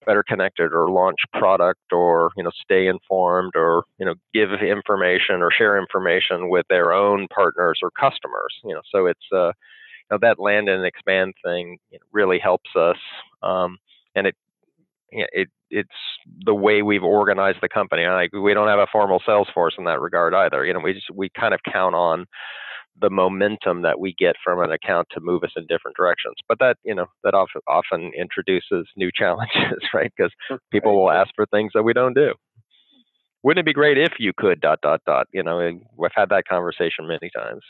better 0.05 0.23
connected 0.23 0.71
or 0.73 0.89
launch 0.89 1.19
product 1.33 1.91
or 1.91 2.31
you 2.35 2.43
know 2.43 2.51
stay 2.63 2.87
informed 2.87 3.53
or 3.55 3.83
you 3.99 4.05
know 4.05 4.15
give 4.33 4.49
information 4.61 5.41
or 5.41 5.51
share 5.51 5.79
information 5.79 6.49
with 6.49 6.65
their 6.69 6.91
own 6.91 7.27
partners 7.33 7.79
or 7.83 7.91
customers 7.91 8.53
you 8.63 8.73
know? 8.73 8.81
So 8.91 9.05
it's 9.05 9.19
uh 9.33 9.47
you 9.47 10.11
know 10.11 10.17
that 10.21 10.39
land 10.39 10.69
and 10.69 10.85
expand 10.85 11.33
thing 11.43 11.77
really 12.11 12.39
helps 12.39 12.69
us 12.75 12.97
um, 13.43 13.77
and 14.15 14.27
it 14.27 14.35
it 15.11 15.49
it's 15.69 15.89
the 16.45 16.53
way 16.53 16.81
we've 16.81 17.03
organized 17.03 17.59
the 17.61 17.69
company. 17.69 18.05
Like 18.05 18.31
we 18.33 18.53
don't 18.53 18.67
have 18.67 18.79
a 18.79 18.87
formal 18.91 19.21
sales 19.25 19.47
force 19.53 19.75
in 19.77 19.85
that 19.85 20.01
regard 20.01 20.33
either. 20.33 20.65
You 20.65 20.73
know, 20.73 20.79
we 20.79 20.93
just 20.93 21.09
we 21.13 21.29
kind 21.29 21.53
of 21.53 21.59
count 21.71 21.95
on 21.95 22.25
the 22.99 23.09
momentum 23.09 23.81
that 23.81 23.99
we 23.99 24.13
get 24.17 24.35
from 24.43 24.61
an 24.61 24.71
account 24.71 25.07
to 25.11 25.21
move 25.21 25.43
us 25.43 25.51
in 25.55 25.65
different 25.67 25.97
directions. 25.97 26.35
But 26.47 26.59
that 26.59 26.77
you 26.83 26.95
know 26.95 27.07
that 27.23 27.33
often 27.33 27.61
often 27.67 28.11
introduces 28.17 28.87
new 28.95 29.11
challenges, 29.15 29.83
right? 29.93 30.11
Because 30.15 30.31
people 30.71 30.95
will 30.95 31.11
ask 31.11 31.29
for 31.35 31.45
things 31.47 31.71
that 31.73 31.83
we 31.83 31.93
don't 31.93 32.13
do. 32.13 32.33
Wouldn't 33.43 33.63
it 33.63 33.65
be 33.65 33.73
great 33.73 33.97
if 33.97 34.13
you 34.19 34.33
could 34.37 34.61
dot 34.61 34.79
dot 34.81 35.01
dot? 35.05 35.27
You 35.33 35.43
know, 35.43 35.57
we've 35.97 36.11
had 36.13 36.29
that 36.29 36.47
conversation 36.47 37.07
many 37.07 37.31
times. 37.35 37.61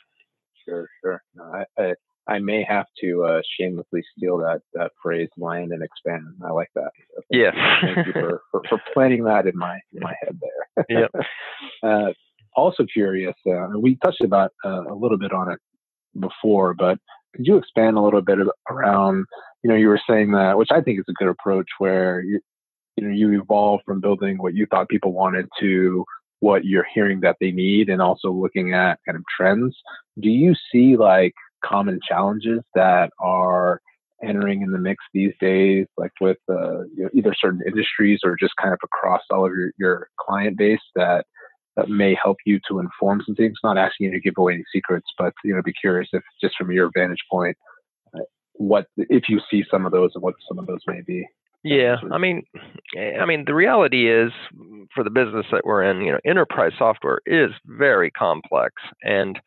Sure, 0.67 0.87
sure. 1.03 1.21
No, 1.33 1.43
I, 1.43 1.81
I 1.81 1.93
I 2.31 2.39
may 2.39 2.63
have 2.63 2.85
to 3.01 3.25
uh, 3.25 3.41
shamelessly 3.59 4.03
steal 4.15 4.37
that 4.37 4.61
that 4.73 4.91
phrase 5.03 5.29
"land 5.37 5.71
and 5.71 5.83
expand." 5.83 6.23
I 6.45 6.51
like 6.51 6.69
that. 6.75 6.91
So 7.15 7.21
thank 7.31 7.43
yeah. 7.43 7.51
You, 7.81 7.95
thank 7.95 8.07
you 8.07 8.13
for, 8.13 8.41
for, 8.51 8.61
for, 8.69 8.81
planting 8.93 9.25
that 9.25 9.47
in 9.47 9.57
my 9.57 9.77
in 9.93 10.01
my 10.01 10.13
head 10.21 10.39
there. 10.39 10.85
yeah. 10.89 11.21
uh, 11.87 12.13
also 12.55 12.85
curious. 12.91 13.35
Uh, 13.45 13.77
we 13.77 13.97
touched 13.97 14.21
about 14.23 14.51
uh, 14.65 14.83
a 14.89 14.95
little 14.95 15.17
bit 15.17 15.33
on 15.33 15.51
it 15.51 15.59
before, 16.19 16.73
but 16.73 16.97
could 17.35 17.45
you 17.45 17.57
expand 17.57 17.97
a 17.97 18.01
little 18.01 18.21
bit 18.21 18.39
around? 18.69 19.25
You 19.63 19.69
know, 19.69 19.75
you 19.75 19.89
were 19.89 20.01
saying 20.09 20.31
that, 20.31 20.57
which 20.57 20.69
I 20.71 20.81
think 20.81 20.99
is 20.99 21.05
a 21.09 21.13
good 21.13 21.29
approach, 21.29 21.67
where 21.79 22.21
you 22.21 22.39
you 22.95 23.07
know 23.07 23.13
you 23.13 23.41
evolve 23.41 23.81
from 23.85 23.99
building 23.99 24.37
what 24.37 24.53
you 24.53 24.65
thought 24.67 24.89
people 24.89 25.11
wanted 25.11 25.47
to 25.59 26.05
what 26.39 26.65
you're 26.65 26.87
hearing 26.91 27.19
that 27.21 27.35
they 27.39 27.51
need, 27.51 27.89
and 27.89 28.01
also 28.01 28.31
looking 28.31 28.73
at 28.73 28.99
kind 29.05 29.17
of 29.17 29.23
trends. 29.35 29.75
Do 30.19 30.29
you 30.29 30.55
see 30.71 30.95
like 30.97 31.33
common 31.63 31.99
challenges 32.07 32.61
that 32.75 33.11
are 33.19 33.81
entering 34.23 34.61
in 34.61 34.71
the 34.71 34.77
mix 34.77 35.03
these 35.13 35.33
days, 35.39 35.87
like 35.97 36.11
with 36.21 36.37
uh, 36.49 36.81
you 36.95 37.03
know, 37.03 37.09
either 37.13 37.33
certain 37.39 37.61
industries 37.65 38.19
or 38.23 38.35
just 38.39 38.53
kind 38.61 38.73
of 38.73 38.79
across 38.83 39.21
all 39.31 39.45
of 39.45 39.51
your, 39.51 39.71
your 39.77 40.09
client 40.19 40.57
base 40.57 40.79
that 40.95 41.25
that 41.77 41.89
may 41.89 42.15
help 42.21 42.37
you 42.45 42.59
to 42.67 42.79
inform 42.79 43.21
some 43.25 43.35
things. 43.35 43.57
Not 43.63 43.77
asking 43.77 44.07
you 44.07 44.11
to 44.11 44.19
give 44.19 44.33
away 44.37 44.53
any 44.53 44.63
secrets, 44.73 45.07
but 45.17 45.33
you 45.43 45.55
know, 45.55 45.61
be 45.61 45.73
curious 45.73 46.09
if 46.13 46.23
just 46.41 46.55
from 46.57 46.71
your 46.71 46.91
vantage 46.95 47.23
point, 47.31 47.57
uh, 48.15 48.19
what 48.53 48.87
if 48.97 49.23
you 49.29 49.39
see 49.49 49.63
some 49.71 49.85
of 49.85 49.91
those 49.91 50.11
and 50.13 50.23
what 50.23 50.35
some 50.47 50.59
of 50.59 50.67
those 50.67 50.81
may 50.87 51.01
be. 51.01 51.25
Yeah, 51.63 51.97
I 52.11 52.17
mean, 52.17 52.43
eh, 52.97 53.17
I 53.19 53.25
mean, 53.25 53.45
the 53.45 53.53
reality 53.53 54.11
is 54.11 54.31
for 54.95 55.03
the 55.03 55.11
business 55.11 55.45
that 55.51 55.63
we're 55.63 55.83
in, 55.83 56.01
you 56.01 56.11
know, 56.11 56.19
enterprise 56.25 56.71
software 56.77 57.19
is 57.25 57.51
very 57.65 58.09
complex, 58.09 58.73
and 59.03 59.39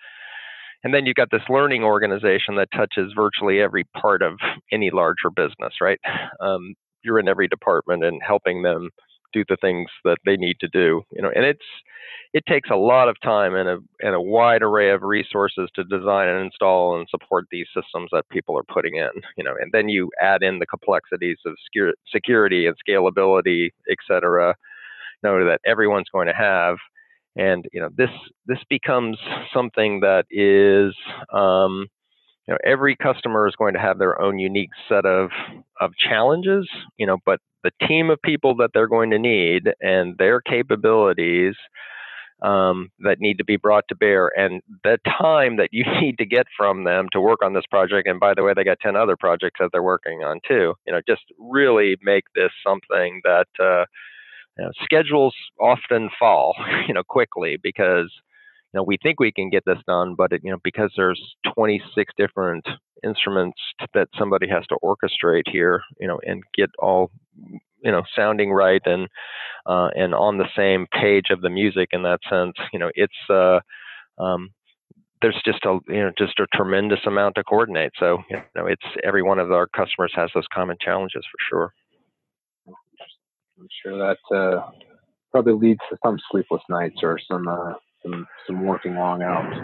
and 0.84 0.94
then 0.94 1.06
you've 1.06 1.16
got 1.16 1.30
this 1.30 1.42
learning 1.48 1.82
organization 1.82 2.56
that 2.56 2.68
touches 2.74 3.12
virtually 3.16 3.60
every 3.60 3.84
part 4.00 4.22
of 4.22 4.38
any 4.70 4.90
larger 4.90 5.30
business, 5.34 5.74
right? 5.80 5.98
Um, 6.40 6.74
you're 7.02 7.18
in 7.18 7.28
every 7.28 7.48
department 7.48 8.04
and 8.04 8.20
helping 8.26 8.62
them 8.62 8.90
do 9.32 9.44
the 9.48 9.56
things 9.60 9.90
that 10.04 10.18
they 10.24 10.36
need 10.36 10.56
to 10.60 10.68
do, 10.68 11.02
you 11.10 11.20
know, 11.20 11.30
and 11.34 11.44
it's 11.44 11.64
it 12.32 12.44
takes 12.48 12.70
a 12.70 12.76
lot 12.76 13.08
of 13.08 13.16
time 13.22 13.54
and 13.54 13.68
a 13.68 13.78
and 14.00 14.14
a 14.14 14.20
wide 14.20 14.62
array 14.62 14.90
of 14.90 15.02
resources 15.02 15.68
to 15.74 15.84
design 15.84 16.28
and 16.28 16.44
install 16.44 16.96
and 16.98 17.08
support 17.10 17.44
these 17.50 17.66
systems 17.74 18.10
that 18.12 18.28
people 18.30 18.56
are 18.56 18.64
putting 18.72 18.96
in, 18.96 19.10
you 19.36 19.42
know, 19.42 19.54
and 19.60 19.72
then 19.72 19.88
you 19.88 20.10
add 20.20 20.42
in 20.42 20.60
the 20.60 20.66
complexities 20.66 21.38
of 21.46 21.54
security 22.12 22.66
and 22.66 22.76
scalability, 22.88 23.70
et 23.90 23.98
cetera, 24.06 24.54
know, 25.24 25.44
that 25.44 25.60
everyone's 25.66 26.08
going 26.12 26.28
to 26.28 26.34
have 26.34 26.76
and 27.36 27.66
you 27.72 27.80
know 27.80 27.88
this 27.96 28.10
this 28.46 28.58
becomes 28.68 29.18
something 29.52 30.00
that 30.00 30.24
is 30.30 30.94
um, 31.32 31.86
you 32.46 32.54
know 32.54 32.58
every 32.64 32.96
customer 32.96 33.46
is 33.46 33.54
going 33.56 33.74
to 33.74 33.80
have 33.80 33.98
their 33.98 34.20
own 34.20 34.38
unique 34.38 34.70
set 34.88 35.06
of 35.06 35.30
of 35.80 35.92
challenges 35.96 36.68
you 36.98 37.06
know 37.06 37.18
but 37.24 37.40
the 37.62 37.86
team 37.86 38.10
of 38.10 38.20
people 38.22 38.56
that 38.56 38.70
they're 38.74 38.88
going 38.88 39.10
to 39.10 39.18
need 39.18 39.70
and 39.80 40.16
their 40.18 40.40
capabilities 40.40 41.54
um, 42.42 42.90
that 42.98 43.20
need 43.20 43.38
to 43.38 43.44
be 43.44 43.56
brought 43.56 43.84
to 43.88 43.94
bear 43.94 44.30
and 44.36 44.60
the 44.82 44.98
time 45.06 45.56
that 45.56 45.70
you 45.72 45.84
need 46.00 46.18
to 46.18 46.26
get 46.26 46.46
from 46.56 46.84
them 46.84 47.06
to 47.12 47.20
work 47.20 47.40
on 47.42 47.54
this 47.54 47.64
project. 47.70 48.06
And 48.06 48.20
by 48.20 48.34
the 48.34 48.42
way 48.42 48.52
they 48.54 48.64
got 48.64 48.80
10 48.80 48.96
other 48.96 49.16
projects 49.16 49.58
that 49.60 49.70
they're 49.72 49.82
working 49.82 50.22
on 50.22 50.40
too. 50.46 50.74
You 50.86 50.92
know 50.92 51.00
just 51.08 51.22
really 51.38 51.96
make 52.02 52.24
this 52.34 52.50
something 52.66 53.20
that 53.24 53.48
uh, 53.58 53.86
you 54.58 54.64
know, 54.64 54.70
schedules 54.82 55.34
often 55.60 56.10
fall, 56.18 56.54
you 56.88 56.94
know, 56.94 57.02
quickly 57.02 57.58
because 57.62 58.10
you 58.72 58.78
know 58.78 58.84
we 58.84 58.98
think 59.02 59.20
we 59.20 59.32
can 59.32 59.50
get 59.50 59.64
this 59.64 59.78
done, 59.86 60.14
but 60.16 60.32
it, 60.32 60.40
you 60.44 60.50
know 60.50 60.58
because 60.62 60.92
there's 60.96 61.20
26 61.54 62.12
different 62.16 62.66
instruments 63.02 63.58
that 63.92 64.08
somebody 64.18 64.48
has 64.48 64.66
to 64.68 64.76
orchestrate 64.82 65.44
here, 65.50 65.82
you 66.00 66.08
know, 66.08 66.18
and 66.24 66.42
get 66.56 66.70
all 66.78 67.10
you 67.84 67.92
know 67.92 68.02
sounding 68.16 68.52
right 68.52 68.82
and 68.86 69.08
uh, 69.66 69.88
and 69.94 70.14
on 70.14 70.38
the 70.38 70.48
same 70.56 70.86
page 70.92 71.26
of 71.30 71.40
the 71.40 71.50
music 71.50 71.90
in 71.92 72.02
that 72.02 72.20
sense. 72.28 72.54
You 72.72 72.78
know, 72.78 72.90
it's 72.94 73.12
uh, 73.30 73.60
um, 74.22 74.50
there's 75.22 75.40
just 75.44 75.64
a 75.64 75.78
you 75.88 76.00
know 76.00 76.12
just 76.18 76.38
a 76.38 76.46
tremendous 76.54 77.00
amount 77.06 77.36
to 77.36 77.44
coordinate. 77.44 77.92
So 77.98 78.18
you 78.30 78.36
know, 78.56 78.66
it's 78.66 78.86
every 79.02 79.22
one 79.22 79.38
of 79.38 79.50
our 79.52 79.66
customers 79.66 80.12
has 80.16 80.30
those 80.34 80.46
common 80.52 80.76
challenges 80.80 81.24
for 81.30 81.38
sure. 81.48 81.74
I'm 83.58 83.68
sure 83.82 83.98
that 83.98 84.36
uh, 84.36 84.70
probably 85.30 85.54
leads 85.54 85.80
to 85.90 85.96
some 86.04 86.18
sleepless 86.30 86.62
nights 86.68 86.96
or 87.02 87.18
some 87.30 87.48
uh, 87.48 87.74
some 88.02 88.26
some 88.46 88.64
working 88.64 88.94
long 88.94 89.22
hours. 89.22 89.56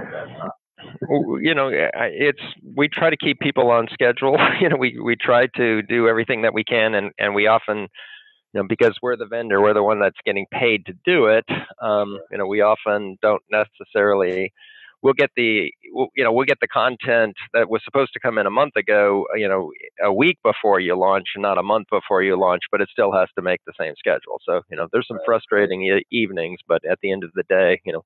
you 1.41 1.55
know, 1.55 1.71
it's 1.73 2.41
we 2.77 2.89
try 2.89 3.11
to 3.11 3.17
keep 3.17 3.41
people 3.41 3.71
on 3.71 3.89
schedule. 3.93 4.39
you 4.61 4.69
know, 4.69 4.77
we 4.77 4.99
we 5.01 5.17
try 5.17 5.47
to 5.57 5.83
do 5.83 6.09
everything 6.09 6.43
that 6.43 6.55
we 6.55 6.65
can, 6.65 6.95
and 6.95 7.13
and 7.19 7.35
we 7.35 7.47
often, 7.47 7.79
you 7.79 7.89
know, 8.55 8.65
because 8.69 8.97
we're 9.03 9.17
the 9.17 9.27
vendor, 9.27 9.61
we're 9.61 9.75
the 9.75 9.83
one 9.83 10.01
that's 10.01 10.19
getting 10.25 10.47
paid 10.53 10.87
to 10.87 10.95
do 11.05 11.27
it. 11.27 11.45
Um, 11.83 12.19
you 12.31 12.39
know, 12.39 12.47
we 12.47 12.61
often 12.61 13.19
don't 13.21 13.43
necessarily 13.51 14.53
we'll 15.03 15.15
get 15.15 15.31
the 15.37 15.73
you 16.15 16.25
know 16.25 16.33
we'll 16.33 16.47
get 16.47 16.59
the 16.61 16.69
content 16.69 17.35
that 17.53 17.69
was 17.71 17.81
supposed 17.85 18.13
to 18.13 18.21
come 18.21 18.39
in 18.39 18.47
a 18.47 18.51
month 18.51 18.77
ago 18.77 19.27
you 19.35 19.49
know 19.49 19.71
a 20.03 20.13
week 20.13 20.39
before 20.43 20.81
you 20.81 20.97
launch 20.97 21.27
not 21.37 21.59
a 21.59 21.63
month 21.63 21.87
before 21.91 22.23
you 22.23 22.39
launch 22.39 22.63
but 22.71 22.81
it 22.81 22.89
still 22.91 23.13
has 23.13 23.29
to 23.37 23.43
make 23.43 23.61
the 23.67 23.73
same 23.79 23.95
schedule. 23.99 24.41
So 24.45 24.63
you 24.71 24.77
know 24.77 24.89
there's 24.93 25.09
some 25.09 25.19
frustrating 25.25 25.83
e- 25.83 26.05
evenings 26.11 26.61
but 26.67 26.85
at 26.85 26.99
the 27.03 27.13
end 27.13 27.25
of 27.25 27.31
the 27.35 27.45
day 27.49 27.81
you 27.85 27.93
know 27.93 28.05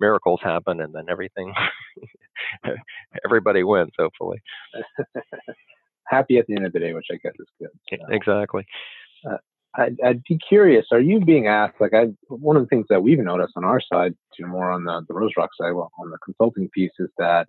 miracles 0.00 0.40
happen 0.42 0.80
and 0.80 0.94
then 0.94 1.04
everything 1.10 1.52
everybody 3.24 3.62
wins 3.62 3.92
hopefully. 3.98 4.38
Happy 6.06 6.38
at 6.38 6.46
the 6.46 6.56
end 6.56 6.66
of 6.66 6.72
the 6.72 6.80
day 6.80 6.92
which 6.92 7.06
i 7.10 7.16
guess 7.22 7.32
is 7.38 7.46
good 7.58 7.70
so. 7.90 8.14
exactly. 8.14 8.66
Uh, 9.28 9.36
I'd, 9.74 9.96
I'd, 10.04 10.22
be 10.24 10.38
curious. 10.38 10.86
Are 10.92 11.00
you 11.00 11.20
being 11.20 11.46
asked? 11.46 11.80
Like, 11.80 11.94
I 11.94 12.08
one 12.28 12.56
of 12.56 12.62
the 12.62 12.68
things 12.68 12.86
that 12.90 13.02
we've 13.02 13.18
noticed 13.18 13.54
on 13.56 13.64
our 13.64 13.80
side, 13.80 14.14
know, 14.40 14.48
more 14.48 14.70
on 14.70 14.84
the 14.84 15.02
the 15.08 15.14
Rose 15.14 15.32
Rock 15.36 15.50
side, 15.58 15.72
well, 15.72 15.90
on 15.98 16.10
the 16.10 16.18
consulting 16.24 16.68
piece, 16.74 16.92
is 16.98 17.08
that 17.18 17.46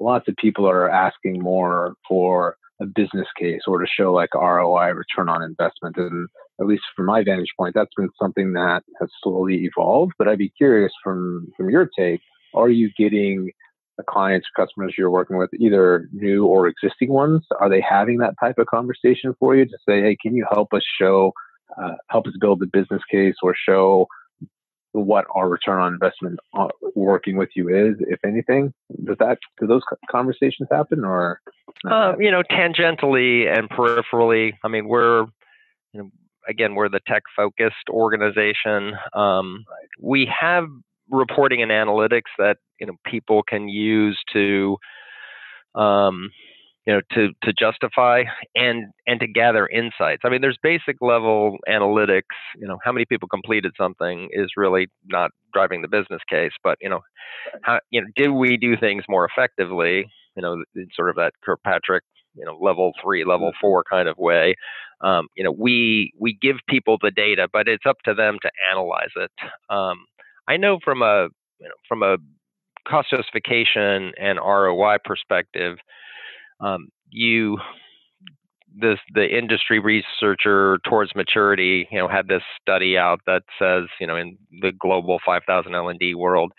lots 0.00 0.26
of 0.28 0.34
people 0.36 0.68
are 0.68 0.90
asking 0.90 1.40
more 1.40 1.94
for 2.08 2.56
a 2.80 2.86
business 2.86 3.28
case 3.38 3.60
or 3.66 3.78
to 3.78 3.86
show 3.86 4.12
like 4.12 4.34
ROI, 4.34 4.88
return 4.88 5.28
on 5.28 5.42
investment, 5.42 5.96
and 5.96 6.28
at 6.60 6.66
least 6.66 6.82
from 6.94 7.06
my 7.06 7.22
vantage 7.22 7.52
point, 7.58 7.74
that's 7.74 7.94
been 7.96 8.10
something 8.20 8.52
that 8.52 8.82
has 9.00 9.08
slowly 9.22 9.64
evolved. 9.64 10.12
But 10.18 10.28
I'd 10.28 10.38
be 10.38 10.52
curious 10.56 10.92
from 11.02 11.48
from 11.56 11.70
your 11.70 11.88
take, 11.98 12.20
are 12.54 12.68
you 12.68 12.90
getting 12.98 13.50
the 13.96 14.04
clients 14.04 14.46
or 14.46 14.64
customers 14.64 14.94
you're 14.96 15.10
working 15.10 15.36
with, 15.38 15.50
either 15.54 16.08
new 16.12 16.44
or 16.46 16.68
existing 16.68 17.10
ones, 17.10 17.46
are 17.60 17.68
they 17.68 17.80
having 17.80 18.18
that 18.18 18.34
type 18.38 18.58
of 18.58 18.66
conversation 18.66 19.34
for 19.38 19.56
you 19.56 19.64
to 19.64 19.78
say, 19.88 20.00
hey, 20.02 20.16
can 20.20 20.34
you 20.34 20.46
help 20.50 20.72
us 20.74 20.82
show, 21.00 21.32
uh, 21.80 21.94
help 22.08 22.26
us 22.26 22.34
build 22.40 22.60
the 22.60 22.66
business 22.66 23.02
case 23.10 23.34
or 23.42 23.54
show 23.68 24.06
what 24.92 25.26
our 25.34 25.48
return 25.48 25.80
on 25.80 25.92
investment 25.92 26.38
uh, 26.58 26.68
working 26.94 27.36
with 27.36 27.50
you 27.54 27.68
is, 27.68 27.96
if 28.00 28.18
anything? 28.24 28.72
Does 29.04 29.16
that 29.18 29.38
do 29.60 29.66
those 29.66 29.82
conversations 30.10 30.68
happen, 30.70 31.04
or 31.04 31.40
uh, 31.90 32.14
you 32.18 32.30
know, 32.30 32.42
tangentially 32.50 33.46
and 33.46 33.68
peripherally? 33.68 34.52
I 34.64 34.68
mean, 34.68 34.88
we're 34.88 35.26
you 35.92 36.02
know, 36.02 36.10
again, 36.48 36.74
we're 36.74 36.88
the 36.88 37.00
tech 37.06 37.24
focused 37.34 37.88
organization. 37.90 38.92
Um. 39.12 39.64
We 39.98 40.30
have 40.38 40.66
reporting 41.10 41.62
and 41.62 41.70
analytics 41.70 42.32
that 42.38 42.56
you 42.80 42.86
know 42.86 42.94
people 43.04 43.42
can 43.42 43.68
use 43.68 44.18
to 44.32 44.76
um, 45.74 46.30
you 46.86 46.94
know 46.94 47.00
to 47.12 47.28
to 47.42 47.52
justify 47.58 48.22
and 48.54 48.86
and 49.06 49.20
to 49.20 49.26
gather 49.26 49.66
insights. 49.66 50.22
I 50.24 50.30
mean 50.30 50.40
there's 50.40 50.58
basic 50.62 50.96
level 51.00 51.58
analytics 51.68 52.22
you 52.56 52.66
know 52.66 52.78
how 52.82 52.92
many 52.92 53.04
people 53.04 53.28
completed 53.28 53.72
something 53.76 54.28
is 54.32 54.50
really 54.56 54.88
not 55.06 55.30
driving 55.52 55.82
the 55.82 55.88
business 55.88 56.20
case 56.30 56.52
but 56.62 56.78
you 56.80 56.88
know 56.88 57.00
how 57.62 57.80
you 57.90 58.00
know 58.00 58.06
did 58.16 58.30
we 58.30 58.56
do 58.56 58.76
things 58.76 59.04
more 59.08 59.26
effectively 59.26 60.06
you 60.36 60.42
know 60.42 60.62
sort 60.94 61.10
of 61.10 61.16
that 61.16 61.32
kirkpatrick 61.44 62.04
you 62.34 62.44
know 62.44 62.56
level 62.60 62.92
three 63.02 63.24
level 63.24 63.48
mm-hmm. 63.48 63.60
four 63.60 63.84
kind 63.88 64.08
of 64.08 64.16
way? 64.18 64.54
Um, 65.00 65.26
you 65.36 65.44
know 65.44 65.52
we 65.52 66.12
we 66.18 66.38
give 66.40 66.56
people 66.68 66.98
the 67.02 67.10
data 67.10 67.48
but 67.52 67.68
it's 67.68 67.84
up 67.86 67.96
to 68.04 68.14
them 68.14 68.38
to 68.42 68.50
analyze 68.70 69.12
it. 69.16 69.30
Um, 69.68 70.06
I 70.48 70.56
know 70.56 70.78
from 70.84 71.02
a 71.02 71.28
you 71.58 71.68
know, 71.68 71.74
from 71.88 72.02
a 72.02 72.16
cost 72.88 73.10
justification 73.10 74.12
and 74.20 74.38
ROI 74.38 74.98
perspective, 75.04 75.78
um, 76.60 76.88
you 77.10 77.58
this 78.78 78.98
the 79.14 79.26
industry 79.26 79.78
researcher 79.78 80.78
towards 80.88 81.14
maturity, 81.14 81.88
you 81.90 81.98
know, 81.98 82.08
had 82.08 82.28
this 82.28 82.42
study 82.60 82.98
out 82.98 83.20
that 83.26 83.42
says, 83.58 83.84
you 83.98 84.06
know, 84.06 84.16
in 84.16 84.36
the 84.60 84.72
global 84.72 85.18
5,000 85.24 85.74
L&D 85.74 86.14
world, 86.14 86.52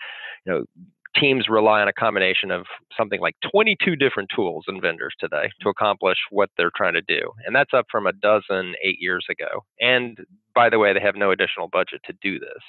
you 0.44 0.52
know, 0.52 0.64
teams 1.16 1.46
rely 1.48 1.80
on 1.80 1.88
a 1.88 1.92
combination 1.92 2.50
of 2.50 2.66
something 2.96 3.20
like 3.20 3.36
22 3.50 3.96
different 3.96 4.30
tools 4.34 4.64
and 4.66 4.82
vendors 4.82 5.14
today 5.18 5.50
to 5.60 5.68
accomplish 5.68 6.18
what 6.30 6.50
they're 6.56 6.72
trying 6.76 6.94
to 6.94 7.02
do. 7.02 7.30
And 7.46 7.54
that's 7.54 7.74
up 7.74 7.86
from 7.90 8.06
a 8.06 8.12
dozen 8.12 8.74
eight 8.82 8.98
years 9.00 9.26
ago. 9.30 9.64
And 9.80 10.18
by 10.54 10.70
the 10.70 10.78
way, 10.78 10.92
they 10.92 11.00
have 11.00 11.16
no 11.16 11.30
additional 11.30 11.68
budget 11.68 12.00
to 12.06 12.14
do 12.20 12.38
this. 12.38 12.62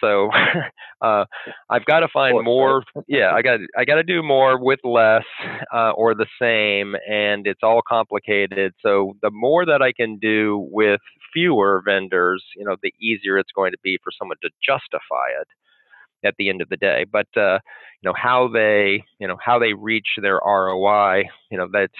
So 0.00 0.30
uh, 1.00 1.24
I've 1.70 1.84
got 1.84 2.00
to 2.00 2.08
find 2.12 2.42
more. 2.42 2.82
Yeah, 3.06 3.32
I 3.32 3.42
got 3.42 3.60
I 3.76 3.84
got 3.84 3.96
to 3.96 4.02
do 4.02 4.22
more 4.22 4.62
with 4.62 4.80
less 4.84 5.24
uh, 5.72 5.90
or 5.90 6.14
the 6.14 6.26
same, 6.40 6.94
and 7.08 7.46
it's 7.46 7.60
all 7.62 7.82
complicated. 7.86 8.74
So 8.82 9.16
the 9.22 9.30
more 9.30 9.66
that 9.66 9.82
I 9.82 9.92
can 9.92 10.18
do 10.18 10.68
with 10.70 11.00
fewer 11.32 11.82
vendors, 11.84 12.44
you 12.56 12.64
know, 12.64 12.76
the 12.82 12.92
easier 13.00 13.38
it's 13.38 13.52
going 13.54 13.72
to 13.72 13.78
be 13.82 13.98
for 14.02 14.10
someone 14.18 14.36
to 14.42 14.50
justify 14.64 15.28
it 15.40 15.48
at 16.24 16.34
the 16.38 16.48
end 16.48 16.62
of 16.62 16.68
the 16.68 16.76
day. 16.76 17.04
But 17.10 17.28
uh, 17.36 17.58
you 18.02 18.10
know 18.10 18.14
how 18.16 18.48
they 18.48 19.02
you 19.18 19.28
know 19.28 19.36
how 19.44 19.58
they 19.58 19.72
reach 19.74 20.08
their 20.20 20.40
ROI, 20.44 21.24
you 21.50 21.58
know 21.58 21.68
that's 21.72 21.94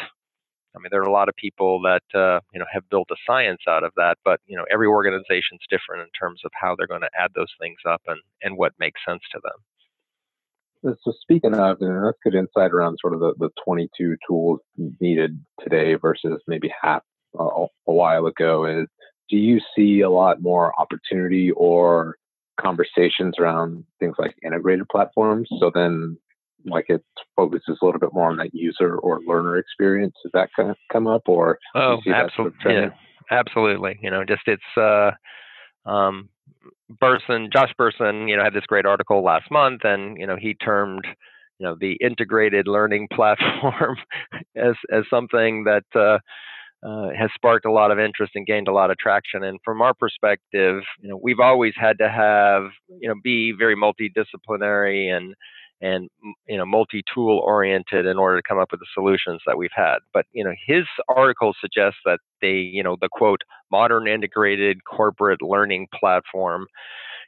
I 0.74 0.80
mean, 0.80 0.88
there 0.90 1.00
are 1.00 1.08
a 1.08 1.12
lot 1.12 1.28
of 1.28 1.36
people 1.36 1.80
that 1.82 2.02
uh, 2.18 2.40
you 2.52 2.58
know 2.58 2.66
have 2.72 2.88
built 2.90 3.08
a 3.10 3.16
science 3.26 3.62
out 3.68 3.84
of 3.84 3.92
that, 3.96 4.16
but 4.24 4.40
you 4.46 4.56
know, 4.56 4.64
every 4.72 4.86
organization's 4.86 5.60
different 5.70 6.02
in 6.02 6.08
terms 6.18 6.40
of 6.44 6.50
how 6.60 6.74
they're 6.76 6.86
going 6.86 7.02
to 7.02 7.10
add 7.18 7.30
those 7.34 7.52
things 7.60 7.78
up 7.88 8.02
and 8.06 8.20
and 8.42 8.56
what 8.56 8.72
makes 8.78 9.00
sense 9.06 9.22
to 9.32 9.40
them. 9.42 10.96
so 11.02 11.12
speaking 11.20 11.54
of, 11.54 11.80
and 11.80 12.04
that's 12.04 12.18
good 12.22 12.34
insight 12.34 12.72
around 12.72 12.98
sort 13.00 13.14
of 13.14 13.20
the, 13.20 13.34
the 13.38 13.50
22 13.64 14.16
tools 14.26 14.60
needed 15.00 15.38
today 15.62 15.94
versus 15.94 16.40
maybe 16.46 16.72
half 16.82 17.02
uh, 17.38 17.44
a 17.44 17.92
while 17.92 18.26
ago. 18.26 18.64
Is 18.64 18.88
do 19.30 19.36
you 19.36 19.60
see 19.76 20.00
a 20.00 20.10
lot 20.10 20.42
more 20.42 20.78
opportunity 20.78 21.50
or 21.52 22.16
conversations 22.60 23.34
around 23.38 23.84
things 24.00 24.16
like 24.18 24.34
integrated 24.44 24.88
platforms? 24.88 25.48
So 25.58 25.70
then, 25.74 26.16
like 26.64 26.86
it 26.88 27.02
focuses 27.36 27.78
a 27.80 27.84
little 27.84 28.00
bit 28.00 28.12
more 28.12 28.30
on 28.30 28.36
that 28.38 28.54
user 28.54 28.96
or 28.96 29.20
learner 29.26 29.56
experience. 29.56 30.14
Does 30.22 30.32
that 30.32 30.50
kind 30.56 30.70
of 30.70 30.76
come 30.92 31.06
up, 31.06 31.22
or 31.26 31.58
oh, 31.74 31.98
absolutely, 32.06 32.58
sort 32.62 32.76
of 32.76 32.92
yeah, 32.92 33.36
absolutely. 33.36 33.98
You 34.02 34.10
know, 34.10 34.24
just 34.24 34.42
it's 34.46 34.62
uh, 34.76 35.10
um, 35.88 36.28
Bersin, 37.02 37.52
Josh 37.52 37.72
Bersin, 37.78 38.28
you 38.28 38.36
know, 38.36 38.44
had 38.44 38.54
this 38.54 38.66
great 38.66 38.86
article 38.86 39.22
last 39.22 39.50
month, 39.50 39.82
and 39.84 40.16
you 40.18 40.26
know, 40.26 40.36
he 40.36 40.54
termed 40.54 41.06
you 41.58 41.66
know 41.66 41.76
the 41.78 41.96
integrated 42.00 42.66
learning 42.66 43.08
platform 43.12 43.96
as 44.56 44.74
as 44.92 45.04
something 45.10 45.64
that 45.64 45.84
uh, 45.94 46.18
uh, 46.86 47.08
has 47.18 47.30
sparked 47.34 47.64
a 47.64 47.72
lot 47.72 47.90
of 47.90 47.98
interest 47.98 48.32
and 48.34 48.46
gained 48.46 48.68
a 48.68 48.72
lot 48.72 48.90
of 48.90 48.98
traction. 48.98 49.42
And 49.42 49.58
from 49.64 49.80
our 49.80 49.94
perspective, 49.94 50.82
you 51.00 51.08
know, 51.08 51.18
we've 51.22 51.40
always 51.40 51.72
had 51.76 51.98
to 51.98 52.08
have 52.08 52.64
you 53.00 53.08
know 53.08 53.14
be 53.22 53.52
very 53.52 53.76
multidisciplinary 53.76 55.16
and 55.16 55.34
and 55.80 56.08
you 56.48 56.56
know 56.56 56.64
multi-tool 56.64 57.38
oriented 57.44 58.06
in 58.06 58.18
order 58.18 58.36
to 58.36 58.42
come 58.48 58.58
up 58.58 58.68
with 58.70 58.80
the 58.80 58.86
solutions 58.94 59.40
that 59.46 59.58
we've 59.58 59.70
had 59.74 59.98
but 60.12 60.26
you 60.32 60.44
know 60.44 60.52
his 60.66 60.84
article 61.08 61.52
suggests 61.60 61.98
that 62.04 62.18
they 62.40 62.54
you 62.54 62.82
know 62.82 62.96
the 63.00 63.08
quote 63.10 63.40
modern 63.70 64.06
integrated 64.06 64.78
corporate 64.84 65.42
learning 65.42 65.86
platform 65.98 66.66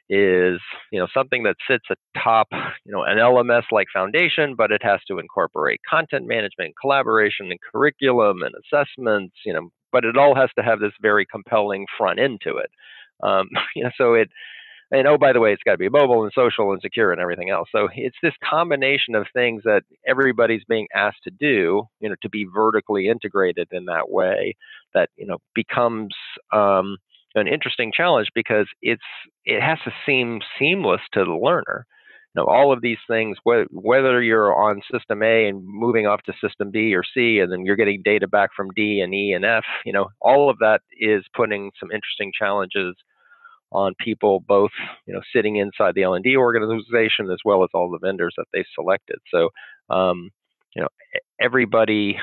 is 0.09 0.61
you 0.91 0.99
know 0.99 1.07
something 1.13 1.43
that 1.43 1.55
sits 1.69 1.85
atop 2.15 2.47
you 2.85 2.91
know 2.91 3.03
an 3.03 3.17
LMS 3.17 3.63
like 3.71 3.87
foundation, 3.93 4.55
but 4.55 4.71
it 4.71 4.81
has 4.83 4.99
to 5.07 5.19
incorporate 5.19 5.81
content 5.89 6.25
management, 6.25 6.75
collaboration, 6.79 7.51
and 7.51 7.59
curriculum 7.71 8.37
and 8.41 8.53
assessments. 8.55 9.35
You 9.45 9.53
know, 9.53 9.69
but 9.91 10.05
it 10.05 10.17
all 10.17 10.35
has 10.35 10.49
to 10.57 10.63
have 10.63 10.79
this 10.79 10.93
very 11.01 11.25
compelling 11.25 11.85
front 11.97 12.19
end 12.19 12.39
to 12.43 12.57
it. 12.57 12.71
Um, 13.21 13.49
you 13.75 13.83
know, 13.83 13.91
so 13.97 14.13
it 14.13 14.29
and 14.91 15.07
oh 15.07 15.17
by 15.17 15.33
the 15.33 15.39
way 15.39 15.51
it's 15.53 15.63
got 15.63 15.73
to 15.73 15.77
be 15.77 15.89
mobile 15.89 16.23
and 16.23 16.31
social 16.33 16.71
and 16.71 16.81
secure 16.81 17.11
and 17.11 17.21
everything 17.21 17.49
else. 17.49 17.69
So 17.71 17.87
it's 17.95 18.17
this 18.23 18.33
combination 18.47 19.15
of 19.15 19.27
things 19.33 19.63
that 19.63 19.83
everybody's 20.07 20.63
being 20.67 20.87
asked 20.95 21.23
to 21.23 21.31
do 21.31 21.83
you 21.99 22.09
know 22.09 22.15
to 22.21 22.29
be 22.29 22.45
vertically 22.53 23.07
integrated 23.07 23.67
in 23.71 23.85
that 23.85 24.09
way 24.09 24.55
that 24.93 25.09
you 25.17 25.25
know 25.27 25.37
becomes 25.55 26.13
um, 26.53 26.97
an 27.35 27.47
interesting 27.47 27.91
challenge 27.95 28.29
because 28.33 28.67
it's 28.81 29.01
it 29.45 29.61
has 29.61 29.79
to 29.85 29.91
seem 30.05 30.39
seamless 30.59 31.01
to 31.13 31.23
the 31.23 31.33
learner. 31.33 31.85
You 32.35 32.41
know 32.43 32.47
all 32.47 32.71
of 32.71 32.81
these 32.81 32.99
things 33.09 33.37
whether 33.43 34.21
you're 34.21 34.55
on 34.55 34.81
system 34.91 35.23
a 35.23 35.47
and 35.47 35.63
moving 35.65 36.05
off 36.07 36.21
to 36.23 36.33
system 36.41 36.69
b 36.71 36.93
or 36.93 37.03
c 37.03 37.39
and 37.39 37.51
then 37.51 37.65
you're 37.65 37.75
getting 37.75 38.01
data 38.03 38.27
back 38.27 38.51
from 38.55 38.69
d 38.75 39.01
and 39.01 39.13
e 39.13 39.33
and 39.33 39.43
f 39.43 39.63
you 39.85 39.91
know 39.93 40.09
all 40.21 40.49
of 40.49 40.59
that 40.59 40.81
is 40.99 41.23
putting 41.35 41.71
some 41.79 41.89
interesting 41.91 42.31
challenges 42.37 42.95
on 43.71 43.93
people 43.99 44.41
both 44.47 44.71
you 45.05 45.13
know 45.13 45.21
sitting 45.35 45.57
inside 45.57 45.95
the 45.95 46.03
L&D 46.03 46.35
organization 46.37 47.29
as 47.31 47.39
well 47.45 47.63
as 47.63 47.69
all 47.73 47.89
the 47.91 48.05
vendors 48.05 48.33
that 48.37 48.45
they've 48.53 48.65
selected. 48.75 49.17
So 49.33 49.49
um, 49.93 50.29
you 50.75 50.81
know 50.81 50.87
everybody 51.41 52.17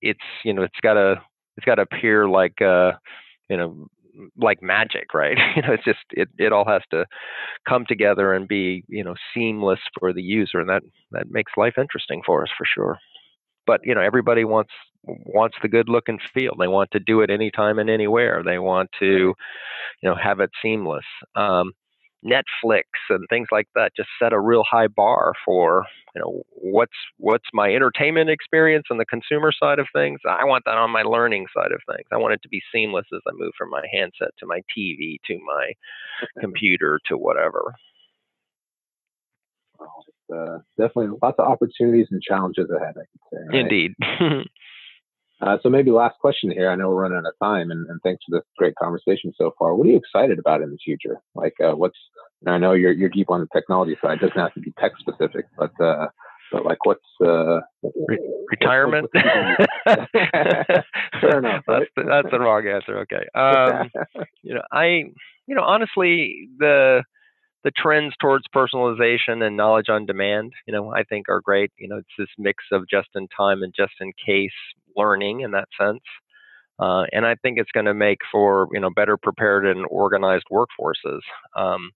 it's 0.00 0.20
you 0.44 0.52
know 0.54 0.62
it's 0.62 0.80
got 0.82 0.94
to 0.94 1.16
it's 1.56 1.64
got 1.66 1.76
to 1.76 1.82
appear 1.82 2.28
like 2.28 2.60
uh, 2.62 2.92
you 3.48 3.56
know 3.56 3.88
like 4.36 4.62
magic, 4.62 5.14
right? 5.14 5.36
you 5.56 5.62
know, 5.62 5.72
it's 5.72 5.84
just 5.84 5.98
it, 6.10 6.28
it 6.38 6.52
all 6.52 6.66
has 6.66 6.82
to 6.90 7.06
come 7.68 7.84
together 7.88 8.32
and 8.32 8.48
be 8.48 8.84
you 8.88 9.04
know 9.04 9.14
seamless 9.34 9.80
for 9.98 10.12
the 10.12 10.22
user, 10.22 10.60
and 10.60 10.68
that 10.68 10.82
that 11.12 11.26
makes 11.30 11.52
life 11.56 11.74
interesting 11.78 12.22
for 12.26 12.42
us 12.42 12.50
for 12.56 12.66
sure. 12.66 12.98
But 13.66 13.80
you 13.84 13.94
know, 13.94 14.00
everybody 14.00 14.44
wants 14.44 14.72
wants 15.04 15.56
the 15.62 15.68
good 15.68 15.88
look 15.88 16.04
and 16.08 16.20
feel. 16.34 16.54
They 16.58 16.68
want 16.68 16.90
to 16.92 17.00
do 17.00 17.20
it 17.20 17.30
anytime 17.30 17.78
and 17.78 17.90
anywhere. 17.90 18.42
They 18.44 18.58
want 18.58 18.90
to, 19.00 19.06
you 19.06 19.34
know, 20.02 20.14
have 20.14 20.40
it 20.40 20.50
seamless. 20.62 21.04
Um, 21.34 21.72
Netflix 22.24 22.84
and 23.10 23.26
things 23.28 23.48
like 23.50 23.66
that 23.74 23.92
just 23.96 24.08
set 24.20 24.32
a 24.32 24.38
real 24.40 24.62
high 24.70 24.86
bar 24.86 25.32
for 25.44 25.84
you 26.14 26.20
know 26.20 26.42
what's 26.50 26.92
what's 27.16 27.46
my 27.52 27.74
entertainment 27.74 28.30
experience 28.30 28.86
on 28.90 28.98
the 28.98 29.04
consumer 29.04 29.52
side 29.52 29.78
of 29.80 29.88
things. 29.94 30.20
I 30.28 30.44
want 30.44 30.64
that 30.66 30.76
on 30.76 30.90
my 30.90 31.02
learning 31.02 31.46
side 31.56 31.72
of 31.72 31.80
things. 31.88 32.06
I 32.12 32.18
want 32.18 32.34
it 32.34 32.42
to 32.42 32.48
be 32.48 32.62
seamless 32.72 33.06
as 33.12 33.20
I 33.28 33.32
move 33.34 33.52
from 33.58 33.70
my 33.70 33.82
handset 33.92 34.30
to 34.38 34.46
my 34.46 34.60
TV 34.76 35.16
to 35.26 35.38
my 35.44 35.72
computer 36.40 37.00
to 37.06 37.18
whatever. 37.18 37.74
Uh, 40.32 40.58
definitely 40.78 41.18
lots 41.22 41.38
of 41.38 41.46
opportunities 41.46 42.08
and 42.10 42.22
challenges 42.22 42.70
ahead. 42.70 42.94
I 42.96 43.00
could 43.00 43.20
say. 43.32 43.38
Right? 43.48 43.60
Indeed. 43.60 43.94
Uh, 45.42 45.58
so 45.60 45.68
maybe 45.68 45.90
last 45.90 46.16
question 46.20 46.52
here. 46.52 46.70
I 46.70 46.76
know 46.76 46.88
we're 46.88 47.02
running 47.02 47.18
out 47.18 47.26
of 47.26 47.34
time, 47.42 47.72
and, 47.72 47.84
and, 47.88 48.00
thanks 48.02 48.22
for 48.24 48.38
this 48.38 48.46
great 48.56 48.76
conversation 48.76 49.32
so 49.36 49.52
far. 49.58 49.74
What 49.74 49.88
are 49.88 49.90
you 49.90 49.96
excited 49.96 50.38
about 50.38 50.62
in 50.62 50.70
the 50.70 50.76
future? 50.76 51.20
Like, 51.34 51.54
uh, 51.60 51.72
what's? 51.72 51.98
I 52.46 52.58
know 52.58 52.74
you're 52.74 52.92
you're 52.92 53.08
deep 53.08 53.28
on 53.28 53.40
the 53.40 53.48
technology 53.52 53.96
side. 54.00 54.18
It 54.18 54.20
doesn't 54.20 54.38
have 54.38 54.54
to 54.54 54.60
be 54.60 54.72
tech 54.78 54.92
specific, 55.00 55.46
but 55.58 55.72
uh, 55.80 56.06
but 56.52 56.64
like, 56.64 56.84
what's 56.84 57.00
uh, 57.20 57.58
Re- 57.82 58.20
retirement? 58.50 59.10
Fair 59.14 59.56
enough. 61.38 61.64
Right? 61.66 61.66
That's 61.66 61.90
the, 61.96 62.04
that's 62.06 62.30
the 62.30 62.38
wrong 62.38 62.68
answer. 62.68 62.98
Okay. 62.98 63.26
Um, 63.34 63.90
you 64.42 64.54
know, 64.54 64.62
I 64.70 65.06
you 65.46 65.56
know 65.56 65.62
honestly 65.62 66.50
the 66.58 67.02
the 67.64 67.70
trends 67.70 68.14
towards 68.20 68.44
personalization 68.54 69.44
and 69.46 69.56
knowledge 69.56 69.88
on 69.88 70.06
demand, 70.06 70.52
you 70.66 70.72
know, 70.72 70.92
I 70.92 71.04
think 71.04 71.28
are 71.28 71.40
great. 71.40 71.70
You 71.78 71.88
know, 71.88 71.98
it's 71.98 72.08
this 72.18 72.28
mix 72.38 72.64
of 72.72 72.88
just 72.88 73.08
in 73.14 73.28
time 73.28 73.62
and 73.62 73.72
just 73.76 73.92
in 74.00 74.12
case 74.24 74.50
learning 74.96 75.40
in 75.40 75.52
that 75.52 75.68
sense. 75.80 76.02
Uh, 76.78 77.04
and 77.12 77.24
I 77.26 77.36
think 77.36 77.58
it's 77.58 77.70
going 77.72 77.86
to 77.86 77.94
make 77.94 78.18
for 78.30 78.68
you 78.72 78.80
know 78.80 78.90
better 78.90 79.16
prepared 79.16 79.66
and 79.66 79.86
organized 79.90 80.46
workforces. 80.50 81.20
Um, 81.56 81.90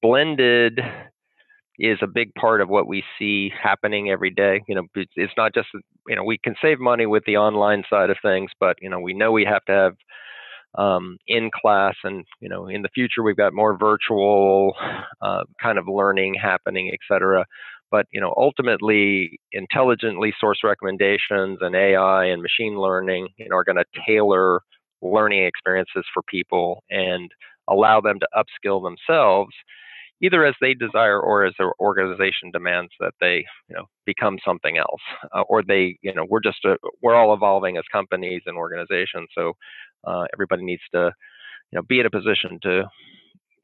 blended 0.00 0.80
is 1.78 1.98
a 2.02 2.06
big 2.06 2.34
part 2.34 2.60
of 2.60 2.68
what 2.68 2.86
we 2.86 3.02
see 3.18 3.50
happening 3.62 4.10
every 4.10 4.30
day. 4.30 4.62
You 4.68 4.74
know, 4.74 4.82
it's 4.94 5.32
not 5.36 5.54
just 5.54 5.68
you 6.08 6.16
know 6.16 6.24
we 6.24 6.38
can 6.38 6.54
save 6.60 6.80
money 6.80 7.06
with 7.06 7.24
the 7.26 7.36
online 7.36 7.84
side 7.88 8.10
of 8.10 8.16
things, 8.22 8.50
but 8.58 8.76
you 8.80 8.90
know 8.90 9.00
we 9.00 9.14
know 9.14 9.32
we 9.32 9.44
have 9.44 9.64
to 9.66 9.72
have 9.72 9.96
um, 10.76 11.18
in 11.26 11.50
class, 11.54 11.94
and 12.04 12.24
you 12.40 12.48
know 12.48 12.66
in 12.68 12.82
the 12.82 12.88
future 12.94 13.22
we've 13.22 13.36
got 13.36 13.54
more 13.54 13.76
virtual 13.76 14.74
uh, 15.20 15.44
kind 15.62 15.78
of 15.78 15.88
learning 15.88 16.34
happening, 16.40 16.90
et 16.92 17.00
cetera. 17.10 17.44
But 17.90 18.06
you 18.12 18.20
know, 18.20 18.32
ultimately, 18.36 19.38
intelligently 19.52 20.32
sourced 20.42 20.64
recommendations 20.64 21.58
and 21.60 21.74
AI 21.76 22.24
and 22.26 22.42
machine 22.42 22.78
learning, 22.80 23.28
you 23.36 23.48
know, 23.48 23.56
are 23.56 23.64
going 23.64 23.76
to 23.76 23.84
tailor 24.06 24.60
learning 25.02 25.44
experiences 25.44 26.04
for 26.14 26.22
people 26.28 26.82
and 26.90 27.30
allow 27.68 28.00
them 28.00 28.18
to 28.20 28.28
upskill 28.34 28.82
themselves, 28.82 29.52
either 30.22 30.44
as 30.44 30.54
they 30.60 30.74
desire 30.74 31.20
or 31.20 31.44
as 31.44 31.52
their 31.58 31.72
organization 31.80 32.50
demands 32.52 32.90
that 33.00 33.12
they, 33.20 33.44
you 33.68 33.76
know, 33.76 33.84
become 34.06 34.38
something 34.44 34.78
else, 34.78 35.00
uh, 35.34 35.42
or 35.48 35.62
they, 35.62 35.98
you 36.02 36.14
know, 36.14 36.24
we're 36.28 36.40
just 36.40 36.64
a, 36.64 36.76
we're 37.02 37.14
all 37.14 37.34
evolving 37.34 37.76
as 37.76 37.84
companies 37.92 38.42
and 38.46 38.56
organizations, 38.56 39.28
so 39.36 39.52
uh, 40.06 40.24
everybody 40.32 40.64
needs 40.64 40.82
to, 40.92 41.12
you 41.70 41.76
know, 41.78 41.82
be 41.82 42.00
in 42.00 42.06
a 42.06 42.10
position 42.10 42.58
to 42.62 42.84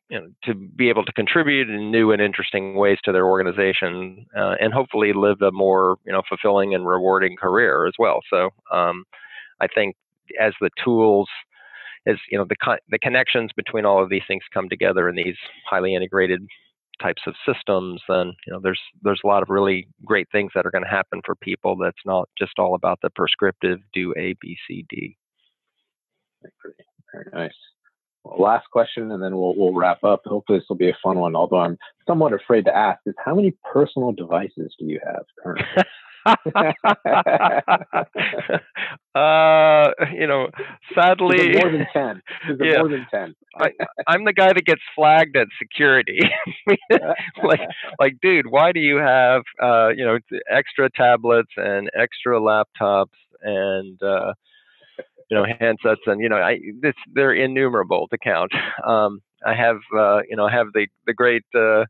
you 0.09 0.19
know, 0.19 0.27
to 0.45 0.55
be 0.55 0.89
able 0.89 1.05
to 1.05 1.13
contribute 1.13 1.69
in 1.69 1.91
new 1.91 2.13
and 2.13 2.23
interesting 2.23 2.77
ways 2.77 2.99
to 3.05 3.13
their 3.13 3.27
organization, 3.27 4.27
uh, 4.37 4.55
and 4.61 4.73
hopefully 4.73 5.13
live 5.13 5.41
a 5.43 5.53
more 5.53 5.97
you 6.07 6.13
know 6.13 6.23
fulfilling 6.29 6.75
and 6.75 6.87
rewarding 6.87 7.37
career 7.37 7.87
as 7.87 7.93
well. 7.99 8.21
So 8.31 8.51
um, 8.73 9.05
I 9.61 9.67
think 9.67 9.97
as 10.41 10.55
the 10.61 10.71
tools, 10.83 11.29
as 12.07 12.17
you 12.31 12.39
know, 12.39 12.47
the 12.49 12.79
the 12.89 12.99
connections 12.99 13.51
between 13.55 13.85
all 13.85 14.03
of 14.03 14.09
these 14.09 14.23
things 14.27 14.43
come 14.53 14.69
together 14.69 15.09
in 15.09 15.17
these 15.17 15.37
highly 15.69 15.95
integrated 15.95 16.41
types 17.03 17.23
of 17.27 17.35
systems, 17.47 18.01
then 18.09 18.33
you 18.47 18.53
know 18.53 18.61
there's 18.63 18.81
there's 19.03 19.21
a 19.23 19.27
lot 19.27 19.43
of 19.43 19.51
really 19.51 19.89
great 20.07 20.29
things 20.33 20.53
that 20.55 20.65
are 20.65 20.71
going 20.71 20.85
to 20.85 20.91
happen 20.91 21.21
for 21.25 21.35
people. 21.35 21.77
That's 21.77 21.97
not 22.07 22.29
just 22.39 22.59
all 22.59 22.75
about 22.75 22.99
the 23.03 23.11
prescriptive 23.11 23.81
do 23.93 24.15
A 24.17 24.35
B 24.41 24.57
C 24.67 24.87
D. 24.89 25.19
Very 27.13 27.31
nice 27.33 27.53
last 28.37 28.67
question, 28.71 29.11
and 29.13 29.23
then 29.23 29.37
we'll 29.37 29.55
we'll 29.57 29.75
wrap 29.75 30.05
up. 30.05 30.23
Hopefully, 30.27 30.59
this 30.59 30.67
will 30.69 30.77
be 30.77 30.91
a 30.91 30.97
fun 31.03 31.19
one. 31.19 31.35
Although 31.37 31.61
I'm 31.61 31.79
somewhat 32.07 32.33
afraid 32.33 32.65
to 32.67 32.77
ask, 32.77 33.01
is 33.07 33.15
how 33.25 33.35
many 33.35 33.55
personal 33.73 34.13
devices 34.13 34.75
do 34.79 34.87
you 34.87 35.01
have 35.05 35.25
currently? 35.43 35.65
uh, 39.15 39.87
you 40.13 40.27
know, 40.27 40.49
sadly, 40.95 41.55
more 41.55 41.73
than 41.73 41.87
ten. 41.93 42.21
yeah, 42.61 42.79
more 42.79 42.89
than 42.89 43.07
ten. 43.11 43.35
I, 43.57 43.71
I'm 44.07 44.25
the 44.25 44.33
guy 44.33 44.53
that 44.53 44.65
gets 44.65 44.83
flagged 44.95 45.37
at 45.37 45.47
security. 45.59 46.21
like, 47.43 47.61
like, 47.99 48.15
dude, 48.21 48.47
why 48.51 48.73
do 48.73 48.81
you 48.81 48.97
have, 48.97 49.43
uh, 49.63 49.89
you 49.97 50.05
know, 50.05 50.19
extra 50.51 50.91
tablets 50.91 51.53
and 51.57 51.89
extra 51.99 52.39
laptops 52.39 53.07
and 53.43 54.03
uh, 54.03 54.35
you 55.31 55.37
know 55.37 55.45
handsets 55.61 56.07
and 56.07 56.21
you 56.23 56.29
know 56.29 56.37
I 56.37 56.59
this 56.81 56.95
they're 57.15 57.35
innumerable 57.35 58.09
to 58.11 58.19
count. 58.19 58.53
Um, 58.87 59.21
I 59.47 59.55
have 59.55 59.79
uh, 59.97 60.21
you 60.29 60.37
know 60.37 60.47
I 60.47 60.53
have 60.53 60.69
the 60.75 60.87
the 61.07 61.15
great 61.15 61.45
uh, 61.55 61.85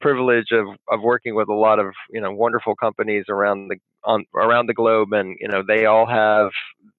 privilege 0.00 0.48
of 0.52 0.66
of 0.90 1.00
working 1.02 1.34
with 1.34 1.48
a 1.48 1.54
lot 1.54 1.78
of 1.78 1.86
you 2.10 2.20
know 2.20 2.32
wonderful 2.32 2.74
companies 2.76 3.24
around 3.28 3.68
the 3.68 3.76
on 4.04 4.24
around 4.34 4.66
the 4.68 4.74
globe, 4.74 5.12
and 5.12 5.36
you 5.40 5.48
know 5.48 5.62
they 5.66 5.86
all 5.86 6.06
have 6.06 6.50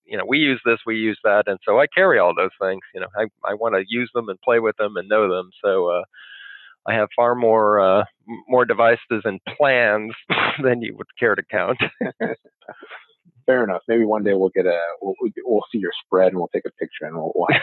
you 0.05 0.17
know 0.17 0.25
we 0.27 0.39
use 0.39 0.61
this, 0.65 0.79
we 0.85 0.95
use 0.97 1.19
that, 1.23 1.43
and 1.47 1.59
so 1.65 1.79
I 1.79 1.87
carry 1.87 2.19
all 2.19 2.33
those 2.35 2.51
things. 2.61 2.81
You 2.93 3.01
know, 3.01 3.07
I 3.17 3.25
I 3.49 3.53
want 3.55 3.75
to 3.75 3.83
use 3.87 4.11
them 4.13 4.29
and 4.29 4.39
play 4.41 4.59
with 4.59 4.77
them 4.77 4.97
and 4.97 5.07
know 5.09 5.29
them. 5.29 5.49
So. 5.63 5.89
uh 5.89 6.03
I 6.87 6.93
have 6.95 7.09
far 7.15 7.35
more 7.35 7.79
uh, 7.79 8.05
more 8.47 8.65
devices 8.65 9.23
and 9.25 9.39
plans 9.57 10.13
than 10.63 10.81
you 10.81 10.95
would 10.97 11.07
care 11.19 11.35
to 11.35 11.43
count. 11.51 11.79
fair 13.45 13.63
enough. 13.63 13.81
Maybe 13.87 14.05
one 14.05 14.23
day 14.23 14.33
we'll 14.33 14.49
get 14.49 14.65
a 14.65 14.79
we'll, 15.01 15.15
we'll 15.43 15.63
see 15.71 15.77
your 15.77 15.91
spread 16.05 16.29
and 16.29 16.37
we'll 16.37 16.49
take 16.49 16.65
a 16.65 16.71
picture 16.71 17.05
and 17.05 17.15
we'll, 17.15 17.31
we'll 17.35 17.47
have 17.51 17.61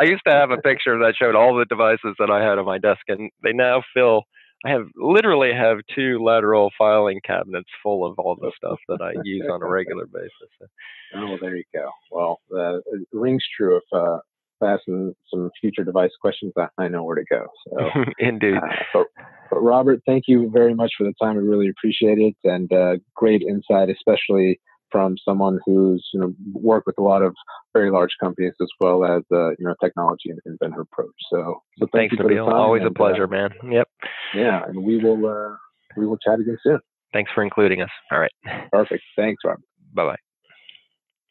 I 0.00 0.04
used 0.04 0.22
to 0.26 0.32
have 0.32 0.50
a 0.50 0.58
picture 0.58 0.98
that 0.98 1.14
showed 1.16 1.34
all 1.34 1.56
the 1.56 1.66
devices 1.66 2.14
that 2.18 2.30
I 2.30 2.42
had 2.42 2.58
on 2.58 2.64
my 2.64 2.78
desk, 2.78 3.00
and 3.08 3.30
they 3.42 3.52
now 3.52 3.82
fill. 3.94 4.24
I 4.64 4.70
have 4.70 4.86
literally 4.96 5.52
have 5.52 5.78
two 5.94 6.18
lateral 6.22 6.72
filing 6.76 7.20
cabinets 7.24 7.68
full 7.80 8.04
of 8.04 8.18
all 8.18 8.34
the 8.34 8.50
stuff 8.56 8.78
that 8.88 9.00
I 9.00 9.12
use 9.22 9.46
on 9.50 9.62
a 9.62 9.66
regular 9.68 10.06
basis. 10.06 10.70
Oh, 11.14 11.36
there 11.40 11.56
you 11.56 11.64
go. 11.72 11.90
Well, 12.10 12.40
uh, 12.52 12.78
it 12.78 13.06
rings 13.12 13.44
true. 13.56 13.76
If 13.76 13.84
uh, 13.92 14.18
I 14.62 14.70
have 14.70 14.80
some, 14.86 15.14
future 15.60 15.84
device 15.84 16.10
questions, 16.20 16.52
I 16.78 16.88
know 16.88 17.04
where 17.04 17.16
to 17.16 17.24
go. 17.30 17.46
So, 17.64 18.04
indeed. 18.18 18.56
Uh, 18.56 18.66
but, 18.92 19.06
but, 19.50 19.60
Robert, 19.60 20.00
thank 20.06 20.24
you 20.26 20.50
very 20.52 20.74
much 20.74 20.92
for 20.96 21.04
the 21.04 21.14
time. 21.22 21.36
I 21.36 21.40
really 21.40 21.68
appreciate 21.68 22.18
it, 22.18 22.36
and 22.44 22.72
uh, 22.72 22.96
great 23.14 23.42
insight, 23.42 23.88
especially 23.90 24.60
from 24.90 25.16
someone 25.24 25.58
who's 25.66 26.06
you 26.12 26.20
know 26.20 26.32
worked 26.52 26.86
with 26.86 26.98
a 26.98 27.02
lot 27.02 27.22
of 27.22 27.34
very 27.74 27.90
large 27.90 28.10
companies 28.20 28.54
as 28.60 28.68
well 28.80 29.04
as 29.04 29.22
uh, 29.32 29.50
you 29.50 29.66
know 29.66 29.74
technology 29.82 30.30
and 30.30 30.38
inventor 30.46 30.82
approach. 30.82 31.14
So, 31.30 31.60
so 31.78 31.86
thank 31.92 32.12
thanks, 32.12 32.16
for 32.16 32.24
Nabil. 32.24 32.52
Always 32.52 32.82
and, 32.82 32.90
a 32.90 32.94
pleasure, 32.94 33.24
uh, 33.24 33.28
man. 33.28 33.50
Yep. 33.70 33.88
Yeah, 34.34 34.62
and 34.66 34.82
we 34.82 34.98
will 34.98 35.26
uh, 35.26 35.56
we 35.96 36.06
will 36.06 36.18
chat 36.18 36.40
again 36.40 36.58
soon. 36.62 36.80
Thanks 37.12 37.30
for 37.34 37.42
including 37.42 37.80
us. 37.82 37.90
All 38.12 38.18
right. 38.18 38.32
Perfect. 38.70 39.02
Thanks, 39.16 39.42
Robert. 39.44 39.62
Bye 39.94 40.04
bye. 40.04 40.27